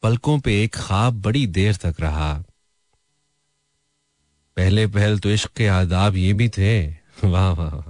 पलकों 0.03 0.39
पे 0.41 0.62
एक 0.64 0.75
ख्वाब 0.77 1.20
बड़ी 1.23 1.47
देर 1.47 1.77
तक 1.77 2.01
रहा। 2.01 2.33
पहले 4.57 4.87
पहल 4.87 5.18
तो 5.18 5.31
इश्क 5.31 5.51
के 5.57 5.66
आदाब 5.66 6.16
ये 6.16 6.33
भी 6.33 6.49
थे। 6.49 6.89
वाह 7.25 7.51
वाह 7.51 7.81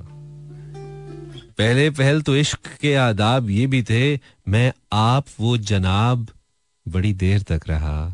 पहले 1.59 1.91
पहल 1.91 2.23
तो 2.23 2.37
इश्क 2.37 2.69
के 2.81 2.95
आदाब 2.95 3.51
ये 3.51 3.67
भी 3.67 3.83
थे, 3.83 4.21
मैं 4.49 4.73
आप 4.93 5.27
वो 5.41 5.57
जनाब 5.57 6.27
बड़ी 6.87 7.13
देर 7.13 7.43
तक 7.43 7.63
रहा। 7.69 8.07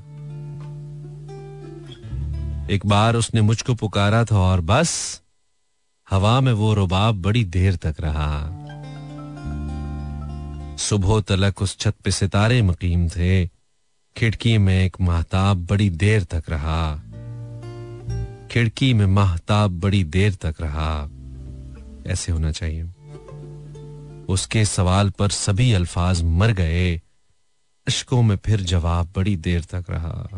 एक 2.70 2.86
बार 2.86 3.16
उसने 3.16 3.40
मुझको 3.40 3.74
पुकारा 3.74 4.24
था 4.24 4.38
और 4.38 4.60
बस, 4.60 5.22
हवा 6.08 6.40
में 6.40 6.52
वो 6.52 6.74
रुबाब 6.74 7.22
बड़ी 7.22 7.44
देर 7.44 7.76
तक 7.76 7.96
रहा। 8.00 8.57
सुबह 10.78 11.20
तलक 11.20 11.62
उस 11.62 11.78
छत 11.78 11.94
पे 12.04 12.10
सितारे 12.10 12.62
मकीम 12.62 13.08
थे। 13.08 13.46
खिड़की 14.16 14.58
में 14.58 14.84
एक 14.84 14.96
महताब 15.00 15.66
बड़ी 15.66 15.90
देर 15.90 16.24
तक 16.24 16.44
रहा। 16.48 16.96
खिड़की 18.50 18.94
में 18.94 19.06
महताब 19.06 19.80
बड़ी 19.80 20.04
देर 20.04 20.34
तक 20.34 20.54
रहा। 20.60 21.10
ऐसे 22.12 22.32
होना 22.32 22.52
चाहिए। 22.52 22.82
उसके 24.28 24.64
सवाल 24.64 25.10
पर 25.10 25.28
सभी 25.28 25.72
अल्फाज 25.72 26.22
मर 26.22 26.52
गए। 26.52 26.96
अशकों 27.86 28.22
में 28.22 28.36
फिर 28.36 28.60
जवाब 28.60 29.12
बड़ी 29.16 29.36
देर 29.36 29.64
तक 29.64 29.84
रहा 29.90 30.28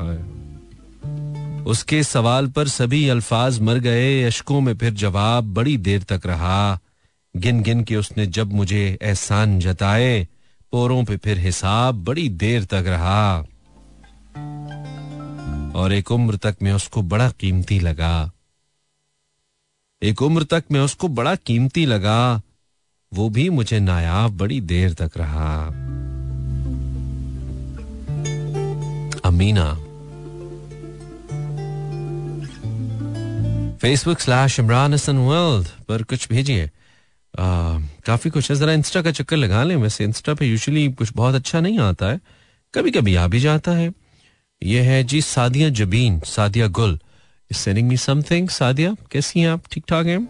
उसके 1.67 2.03
सवाल 2.03 2.49
पर 2.49 2.69
सभी 2.69 3.09
अल्फाज 3.09 3.61
मर 3.61 3.79
गए। 3.79 4.23
अशकों 4.23 4.61
में 4.61 4.77
फिर 4.77 4.93
जवाब 4.93 5.45
बड़ी 5.45 5.77
देर 5.77 6.03
तक 6.03 6.21
रहा। 6.27 6.79
गिन 7.37 7.63
गिन 7.63 7.85
के 7.85 7.97
उसने 7.97 8.27
जब 8.27 8.53
मुझे 8.53 8.99
एहसान 9.03 9.61
जताए 9.61 10.29
पोरों 10.73 11.05
पे 11.05 11.17
फिर 11.17 11.39
हिसाब 11.39 12.05
बड़ी 12.05 12.29
देर 12.29 12.65
तक 12.65 12.85
रहा। 12.87 13.41
और 15.75 15.93
एक 15.93 16.11
उम्र 16.11 16.37
तक 16.37 16.57
मैं 16.63 16.73
उसको 16.73 17.03
बड़ा 17.03 17.31
कीमती 17.31 17.81
लगा। 17.81 18.31
एक 20.03 20.23
उम्र 20.23 20.45
तक 20.45 20.65
मैं 20.73 20.81
उसको 20.81 21.09
बड़ा 21.09 21.35
कीमती 21.35 21.87
लगा, 21.87 22.43
वो 23.15 23.29
भी 23.29 23.49
मुझे 23.51 23.81
नायाब 23.81 24.37
बड़ी 24.37 24.61
देर 24.61 24.95
तक 24.95 25.11
रहा। 25.17 25.67
Amina. 29.25 29.75
Facebook 33.79 34.19
slash 34.19 34.59
Imran 34.61 34.95
Hasan 34.95 35.17
world 35.17 35.69
पर 35.69 36.03
कुछ 36.03 36.29
भेजिए। 36.29 36.71
काफ़ी 38.07 38.31
कुछ 38.31 38.51
है। 38.51 38.57
जरा 38.57 38.73
इंस्टा 38.73 39.03
का 39.03 39.11
चक्कर 39.11 39.37
लगा 39.37 39.65
लें। 39.65 39.77
वैसे 39.77 40.05
इंस्टा 40.05 40.35
पे 40.35 40.47
यूजुअली 40.47 40.93
कुछ 40.93 41.13
बहुत 41.15 41.35
अच्छा 41.35 41.61
नहीं 41.61 41.79
आता 41.79 42.07
है। 42.07 42.21
कभी 42.75 42.91
कभी 42.91 43.15
आ 43.15 43.27
भी 43.27 43.41
जाता 43.41 43.73
है। 43.73 43.93
ये 44.63 44.81
है 44.81 45.05
जी, 45.05 45.21
Sadia 45.21 45.69
Jabeen, 45.69 46.21
Sadia 46.21 46.67
Gul. 46.67 46.99
Sending 47.53 47.89
me 47.89 47.97
something 47.97 48.49
Sadia? 48.49 48.97
कैसी 49.11 49.41
हैं 49.41 49.49
आप? 49.49 49.63
ठीक 49.73 49.85
ठाक 49.89 50.07
हैं? 50.07 50.27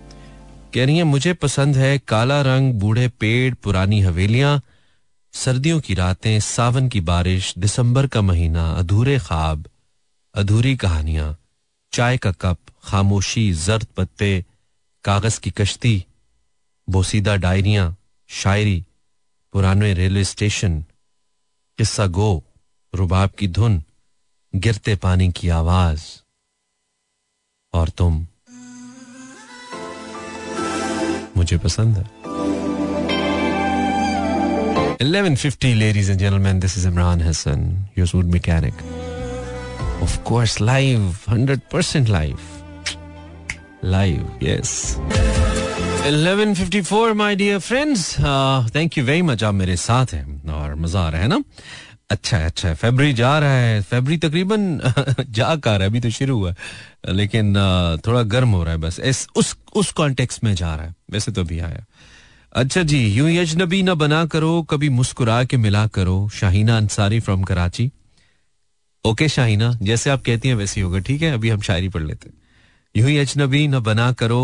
कह 0.74 0.86
रही 0.86 0.96
हैं, 0.96 1.04
मुझे 1.04 1.32
पसंद 1.34 1.76
है 1.76 1.98
काला 1.98 2.40
रंग, 2.42 2.74
बूढ़े 2.74 3.08
पेड़, 3.08 3.54
पुरानी 3.54 4.00
हवेलियाँ, 4.00 4.62
सर्दियों 5.32 5.80
की 5.80 5.94
रातें, 5.94 6.40
सावन 6.40 6.88
की 6.88 7.00
बारिश, 7.00 7.54
दिसंबर 7.58 8.06
का 8.06 8.20
महीना, 8.20 8.70
अधूरे 8.70 9.18
ख्वाब, 9.18 9.66
अधूरी 10.34 10.76
कहानियाँ, 10.76 11.36
चाय 11.92 12.18
का 12.18 12.32
कप, 12.32 12.58
खामोशी, 12.84 13.52
जर्द 13.52 13.86
पत्ते, 13.96 14.44
कागज़ 15.04 15.40
की 15.40 15.50
कश्ती 15.50 16.04
बोसीदा 16.91 17.36
डायरिया, 17.36 17.97
शायरी, 18.28 18.84
पुराने 19.53 19.95
रेलवे 19.95 20.24
स्टेशन, 20.24 20.84
किस्सा 21.78 22.07
गो, 22.07 22.45
रुबाब 22.95 23.30
की 23.30 23.49
धुन, 23.49 23.82
गिरते 24.55 24.97
पानी 24.97 25.32
की 25.32 25.49
आवाज़। 25.49 26.03
और 27.72 27.88
तुम? 27.88 28.26
मुझे 31.36 31.59
पसंद 31.59 31.99
है। 31.99 32.11
Eleven 35.01 35.36
fifty 35.36 35.74
ladies 35.74 36.11
and 36.11 36.20
gentleman 36.20 36.61
this 36.61 36.78
is 36.78 36.88
Imran 36.88 37.20
Hasan 37.22 37.88
your 37.99 38.24
mechanic 38.24 38.74
of 40.03 40.22
course 40.22 40.61
live 40.61 41.16
hundred 41.28 41.61
percent 41.72 42.09
live 42.09 42.38
live 43.84 44.38
yes 44.43 44.97
1154 46.01 47.14
my 47.14 47.34
dear 47.34 47.61
friends. 47.61 48.03
Uh, 48.18 48.66
thank 48.74 48.96
you 48.96 49.03
very 49.05 49.22
much 49.22 49.42
आप 49.42 49.55
मेरे 49.55 49.76
साथ 49.76 50.12
हैं 50.14 50.48
और 50.53 50.74
मज़ा 50.74 51.01
आ 51.01 51.09
रहा 51.09 51.20
है 51.22 51.28
ना? 51.28 51.42
अच्छा 52.11 52.38
अच्छा 52.46 52.72
फेबरी 52.74 53.12
जा 53.12 53.38
रहा 53.38 53.57
है। 53.57 53.82
फेबरी 53.82 54.16
तकरीबन 54.16 54.80
जा 55.30 55.57
कर 55.57 55.70
रहा 55.70 55.80
है 55.80 55.86
अभी 55.86 56.01
तो 56.01 56.11
शुरू 56.11 56.36
हुआ 56.38 56.51
है। 56.51 56.57
लेकिन 57.14 57.55
थोड़ा 58.07 58.22
गर्म 58.22 58.48
हो 58.48 58.62
रहा 58.64 58.72
है 58.72 58.78
बस। 58.78 59.01
इस 59.01 59.26
उस 59.36 59.57
उस 59.74 59.92
कॉन्टेक्स्ट 59.92 60.44
में 60.44 60.55
जा 60.55 60.74
रहा 60.74 60.86
है। 60.86 60.94
वैसे 61.11 61.32
तो 61.32 61.40
अभी 61.40 61.59
आया। 61.59 61.84
अच्छा 62.53 62.82
जी 62.82 63.07
यूँ 63.14 63.30
यजनबी 63.30 63.82
ना 63.82 63.94
बना 63.94 64.24
करो 64.26 64.62
कभी 64.70 64.88
मुस्कुरा 64.88 65.42
के 65.44 65.57
मिला 65.57 65.86
करो। 65.86 66.28
शाहीना 66.34 66.76
अंसारी 66.76 67.20
फ्रॉम 67.20 67.42
कराची। 67.42 67.90
ओके 69.05 69.28
शाहीना 69.28 69.72
जैसे 69.82 70.11
आप 70.11 70.22
कहती 70.26 70.48
हैं 70.48 70.55
वैसे 70.55 70.80
होगा। 70.80 70.98
ठीक 70.98 71.22
है 71.22 71.32
अभी 71.34 71.48
हम 71.48 71.61
शायरी 71.61 71.88
पढ़ 71.88 72.03
लेते 72.03 72.28
हैं। 72.28 72.36
यूँ 72.96 73.20
अजनबी 73.20 73.66
न 73.68 73.78
बना 73.80 74.12
करो 74.12 74.42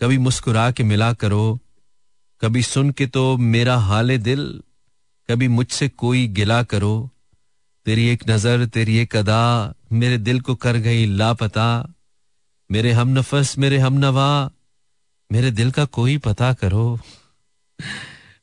कभी 0.00 0.18
मुस्कुरा 0.18 0.70
के 0.70 0.82
मिला 0.82 1.12
करो, 1.12 1.60
कभी 2.42 2.62
सुन 2.62 2.90
के 2.90 3.06
तो 3.06 3.36
मेरा 3.36 3.76
हाल 3.76 4.16
दिल, 4.18 4.62
कभी 5.28 5.48
मुझसे 5.48 5.88
कोई 5.88 6.26
गिला 6.28 6.62
करो। 6.62 7.10
तेरी 7.86 8.08
एक 8.08 8.28
नज़र, 8.28 8.66
तेरी 8.66 8.96
एक 8.96 9.16
अदा, 9.16 9.74
मेरे 9.92 10.18
दिल 10.18 10.40
को 10.40 10.54
कर 10.54 10.76
गई 10.76 11.06
लापता। 11.06 11.94
मेरे 12.70 12.92
हम 12.92 13.08
नफस, 13.08 13.54
मेरे 13.58 13.78
हम 13.78 13.94
नवा, 13.94 14.50
मेरे 15.32 15.50
दिल 15.50 15.70
का 15.70 15.84
कोई 15.84 16.18
पता 16.18 16.52
करो। 16.52 16.98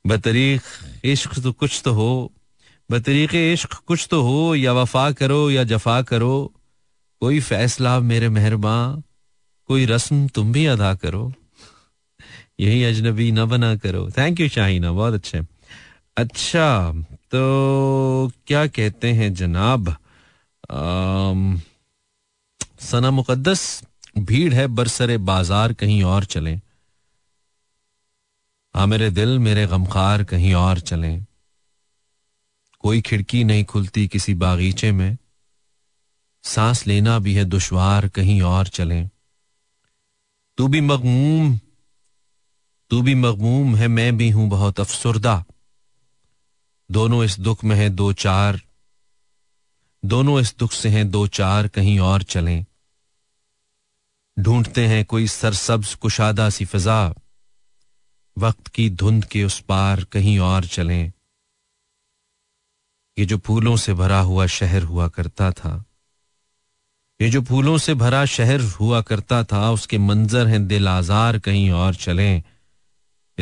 बतरीक 0.08 0.62
इश्क 1.04 1.40
तो 1.40 1.52
कुछ 1.52 1.82
तो 1.86 1.94
हो। 1.94 2.32
बतरीक 2.92 3.36
इश्क 3.36 3.74
कुछ 3.74 4.08
तो 4.12 4.22
हो, 4.22 4.56
या 4.56 4.74
वफा 4.74 5.12
करो, 5.12 5.52
या 5.52 5.64
जफा 5.64 6.02
करो। 6.02 6.54
कोई 7.22 7.40
फैसला 7.40 8.00
मेरे 8.00 8.30
मेहरबा 8.30 9.04
कोई 9.70 9.86
रस्म 9.86 10.28
तुम 10.28 10.52
भी 10.52 10.66
अदा 10.66 10.94
करो। 10.96 11.34
यही 12.60 12.84
अजनबी 12.84 13.32
न 13.32 13.46
बना 13.46 13.76
करो। 13.76 14.10
थैंक 14.18 14.40
यू 14.40 14.48
शाहिना 14.50 14.92
बहुत 14.92 15.14
अच्छे। 15.14 15.42
अच्छा 16.18 16.92
तो 17.32 18.32
क्या 18.48 18.66
कहते 18.68 19.12
हैं 19.12 19.34
जनाब? 19.34 19.96
सना 22.82 23.12
मुकद्दस, 23.12 23.84
भीड़ 24.18 24.54
है 24.54 24.68
बरसरे 24.68 25.18
बाज़ार 25.18 25.74
कहीं 25.74 26.04
और 26.04 26.24
चलें। 26.26 26.60
हाँ 28.76 28.88
मेरे 28.88 29.10
दिल, 29.12 29.38
मेरे 29.40 29.66
गमखार 29.68 30.24
कहीं 30.24 30.54
और 30.54 30.80
चलें। 30.80 31.26
कोई 32.84 33.02
खिड़की 33.02 33.44
नहीं 33.44 33.64
खुलती 33.66 34.08
किसी 34.08 34.34
बागीचे 34.34 34.92
में। 34.92 35.18
सांस 36.44 36.86
लेना 36.88 37.18
भी 37.20 37.34
है 37.34 37.46
दुश्वार 37.46 38.08
कहीं 38.08 38.42
और 38.42 38.68
चलें। 38.68 39.10
तू 40.58 40.68
भी 40.68 40.82
मगमूम 40.82 41.60
तू 42.94 43.02
भी 43.02 43.16
मगमूम 43.16 43.76
है, 43.76 43.88
मैं 43.88 44.18
भी 44.18 44.30
हूँ 44.30 44.50
बहुत 44.50 44.80
अफसुरदा। 44.80 45.46
दोनों 46.92 47.24
इस 47.24 47.40
दुख 47.40 47.64
में 47.64 47.76
है, 47.76 47.90
दो 47.90 48.14
चार। 48.14 48.62
दोनों 50.06 50.40
इस 50.40 50.56
दुख 50.58 50.72
से 50.72 50.90
हैं, 50.90 51.12
दो 51.12 51.28
चार, 51.28 51.68
कहीं 51.68 52.00
और 52.00 52.24
चलें। 52.24 52.66
ढूंढते 54.40 54.88
हैं 54.88 55.06
कोई 55.06 55.28
सरसब्ज, 55.28 55.94
कुशादा 55.94 56.50
सी 56.50 56.66
फिजा। 56.66 57.14
वक्त 58.38 58.68
की 58.68 58.90
धुंध 58.90 59.26
के 59.26 59.44
उस 59.44 59.60
पार 59.60 60.04
कहीं 60.04 60.40
और 60.40 60.66
चलें। 60.66 61.12
ये 63.20 63.26
जो 63.26 63.38
फूलों 63.38 63.78
से 63.78 63.94
भरा 63.94 64.20
हुआ 64.20 64.46
शहर 64.46 64.84
हुआ 64.84 65.08
करता 65.08 65.52
था। 65.52 65.86
ये 67.22 67.30
जो 67.30 67.42
फूलों 67.42 67.78
से 67.78 67.94
भरा 67.94 68.26
शहर 68.26 68.62
हुआ 68.62 69.02
करता 69.02 69.44
था, 69.44 69.72
उसके 69.72 69.98
मंजर 69.98 70.48
हैं 70.48 70.68
दिल 70.68 70.88
आजार, 70.88 71.40
कहीं 71.40 71.72
और 71.72 71.96
चलें। 71.96 72.44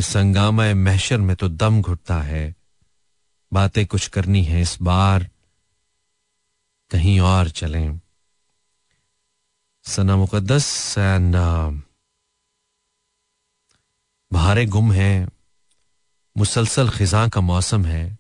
इस 0.02 0.08
संगामा 0.08 0.74
महशर 0.74 1.18
में 1.18 1.36
तो 1.36 1.50
दम 1.50 1.82
घुटता 1.82 2.22
है। 2.22 2.56
बातें 3.54 3.86
कुछ 3.86 4.08
करनी 4.08 4.44
है 4.44 4.62
इस 4.62 4.78
बार। 4.82 5.30
कहीं 6.92 7.20
और 7.20 7.50
चलें। 7.50 8.02
सना 9.84 10.16
मुकद्दस 10.16 10.96
एंड 10.98 11.36
बहारें 14.34 14.70
गुम 14.70 14.92
है। 14.92 15.28
मुसलसल 16.38 16.90
खिजा 16.90 17.28
का 17.28 17.42
मौसम 17.42 17.86
है। 17.86 18.18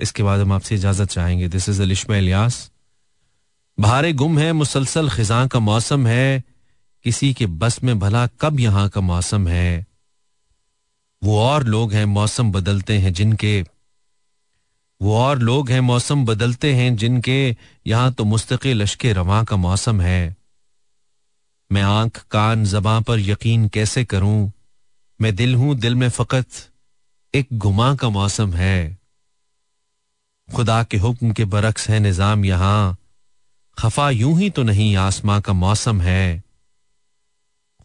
इसके 0.00 0.22
बाद 0.22 0.40
हम 0.40 0.52
आपसे 0.52 0.74
इजाज़त 0.74 1.08
चाहेंगे। 1.08 1.48
दिस 1.48 1.68
इज़ 1.68 1.82
अलिश्मा 1.82 2.16
इलियास 2.16 2.70
बहारें 3.80 4.16
गुम 4.16 4.38
है, 4.38 4.52
मुसलसल 4.52 5.10
खिजा 5.10 5.46
का 5.46 5.58
मौसम 5.58 6.06
है। 6.06 6.44
किसी 7.04 7.34
के 7.34 7.46
बस 7.46 7.82
में 7.82 7.98
भला 7.98 8.26
कब 8.26 8.60
यहाँ 8.60 8.88
का 8.88 9.00
मौसम 9.00 9.48
है। 9.48 9.86
वो 11.22 11.40
और 11.40 11.64
लोग 11.64 11.92
हैं, 11.92 12.04
मौसम 12.04 12.52
बदलते 12.52 12.98
हैं 12.98 13.12
जिनके, 13.12 13.64
वो 15.02 15.16
और 15.16 15.38
लोग 15.38 15.70
हैं, 15.70 15.80
मौसम 15.80 16.24
बदलते 16.24 16.74
हैं 16.74 16.96
जिनके, 16.96 17.56
यहाँ 17.86 18.12
तो 18.12 18.24
मुस्तकिल 18.24 18.82
लश्के 18.82 19.12
रवा 19.12 19.44
का 19.44 19.56
मौसम 19.56 20.00
है। 20.00 20.36
मैं 21.72 21.82
आँख 21.82 22.26
कान 22.30 22.64
जबां 22.64 23.02
पर 23.02 23.18
यकीन 23.18 23.68
कैसे 23.68 24.04
करूँ? 24.04 24.52
मैं 25.20 25.36
दिल 25.36 25.54
हूँ, 25.54 25.74
दिल 25.74 25.94
में 25.94 26.08
फकत 26.08 26.46
एक 27.34 27.48
गुमा 27.52 27.94
का 27.94 28.08
मौसम 28.08 28.52
है। 28.52 28.98
खुदा 30.54 30.82
के 30.82 30.96
हुक्म 30.96 31.32
के 31.32 31.44
बरक्स 31.44 31.90
है 31.90 32.00
निज़ाम 32.00 32.44
यहाँ। 32.44 32.96
खफा 33.78 34.10
यूँ 34.10 34.38
ही 34.38 34.50
तो 34.50 34.62
नहीं, 34.62 34.96
आसमां 34.96 35.40
का 35.40 35.52
मौसम 35.52 36.00
है। 36.00 36.44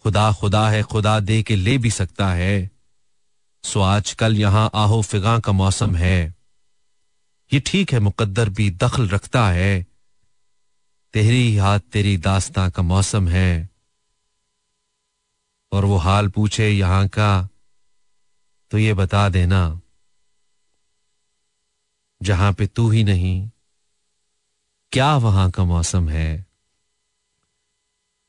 खुदा 0.03 0.32
खुदा 0.32 0.69
है, 0.69 0.84
खुदा 0.84 1.19
दे 1.19 1.43
के 1.43 1.55
ले 1.55 1.77
भी 1.77 1.91
सकता 1.91 2.29
है। 2.34 2.71
सो 3.64 3.82
आज 3.82 4.12
कल 4.14 4.38
यहाँ 4.38 4.70
आहो 4.74 5.01
फिगा 5.01 5.38
का 5.39 5.51
मौसम 5.51 5.95
है। 5.95 6.34
ये 7.51 7.59
ठीक 7.59 7.91
है, 7.93 7.99
मुकद्दर 7.99 8.49
भी 8.49 8.70
दखल 8.74 9.07
रखता 9.09 9.47
है। 9.49 9.86
तेरी 11.14 11.55
हाथ 11.57 11.80
तेरी 11.91 12.18
दास्ता 12.18 12.70
का 12.70 12.82
मौसम 12.84 13.28
है। 13.28 13.70
और 15.72 15.86
वो 15.86 15.97
हाल 15.97 16.28
पूछे 16.30 16.70
यहाँ 16.70 17.07
का 17.07 17.47
तो 18.72 18.78
ये 18.78 18.93
बता 18.93 19.28
देना, 19.30 19.82
जहाँ 22.22 22.51
पे 22.53 22.68
तू 22.68 22.89
ही 22.89 23.03
नहीं, 23.03 23.49
क्या 24.91 25.16
वहाँ 25.18 25.49
का 25.51 25.64
मौसम 25.66 26.09
है? 26.09 26.45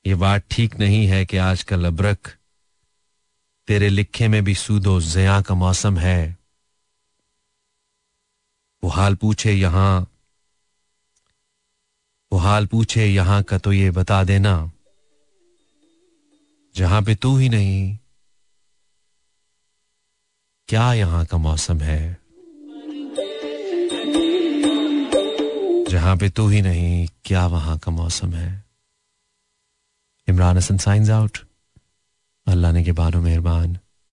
ये 0.04 0.14
बात 0.16 0.44
ठीक 0.50 0.78
नहीं 0.78 1.06
है 1.06 1.24
कि 1.26 1.36
आजकल 1.38 1.84
अब्रक 1.84 2.28
तेरे 3.68 3.88
लिखे 3.88 4.28
में 4.28 4.42
भी 4.44 4.54
सूदो 4.54 5.00
जया 5.00 5.40
का 5.42 5.54
मौसम 5.54 5.98
है। 5.98 6.36
वो 8.82 8.90
हाल 8.90 9.14
पूछे 9.14 9.52
यहाँ, 9.52 10.06
वो 12.32 12.38
हाल 12.38 12.66
पूछे 12.66 13.06
यहाँ 13.06 13.42
का 13.42 13.58
तो 13.58 13.72
ये 13.72 13.90
बता 13.90 14.22
देना, 14.24 14.70
जहाँ 16.74 17.02
पे 17.02 17.14
तू 17.14 17.36
ही 17.36 17.48
नहीं, 17.48 17.98
क्या 20.68 20.92
यहाँ 20.94 21.24
का 21.26 21.38
मौसम 21.38 21.80
है? 21.80 22.00
जहाँ 25.90 26.16
पे 26.16 26.28
तू 26.30 26.48
ही 26.48 26.62
नहीं, 26.62 27.06
क्या 27.24 27.46
वहाँ 27.46 27.78
का 27.78 27.92
मौसम 27.92 28.32
है? 28.34 28.64
इमरान 30.28 30.56
हसन 30.56 30.76
साइंस 30.78 31.10
आउट 31.10 31.38
अल्लाह 32.46 32.72
ने 32.72 32.82
के 32.84 32.92
बानो 32.92 33.20
मेहरबान। 33.20 33.78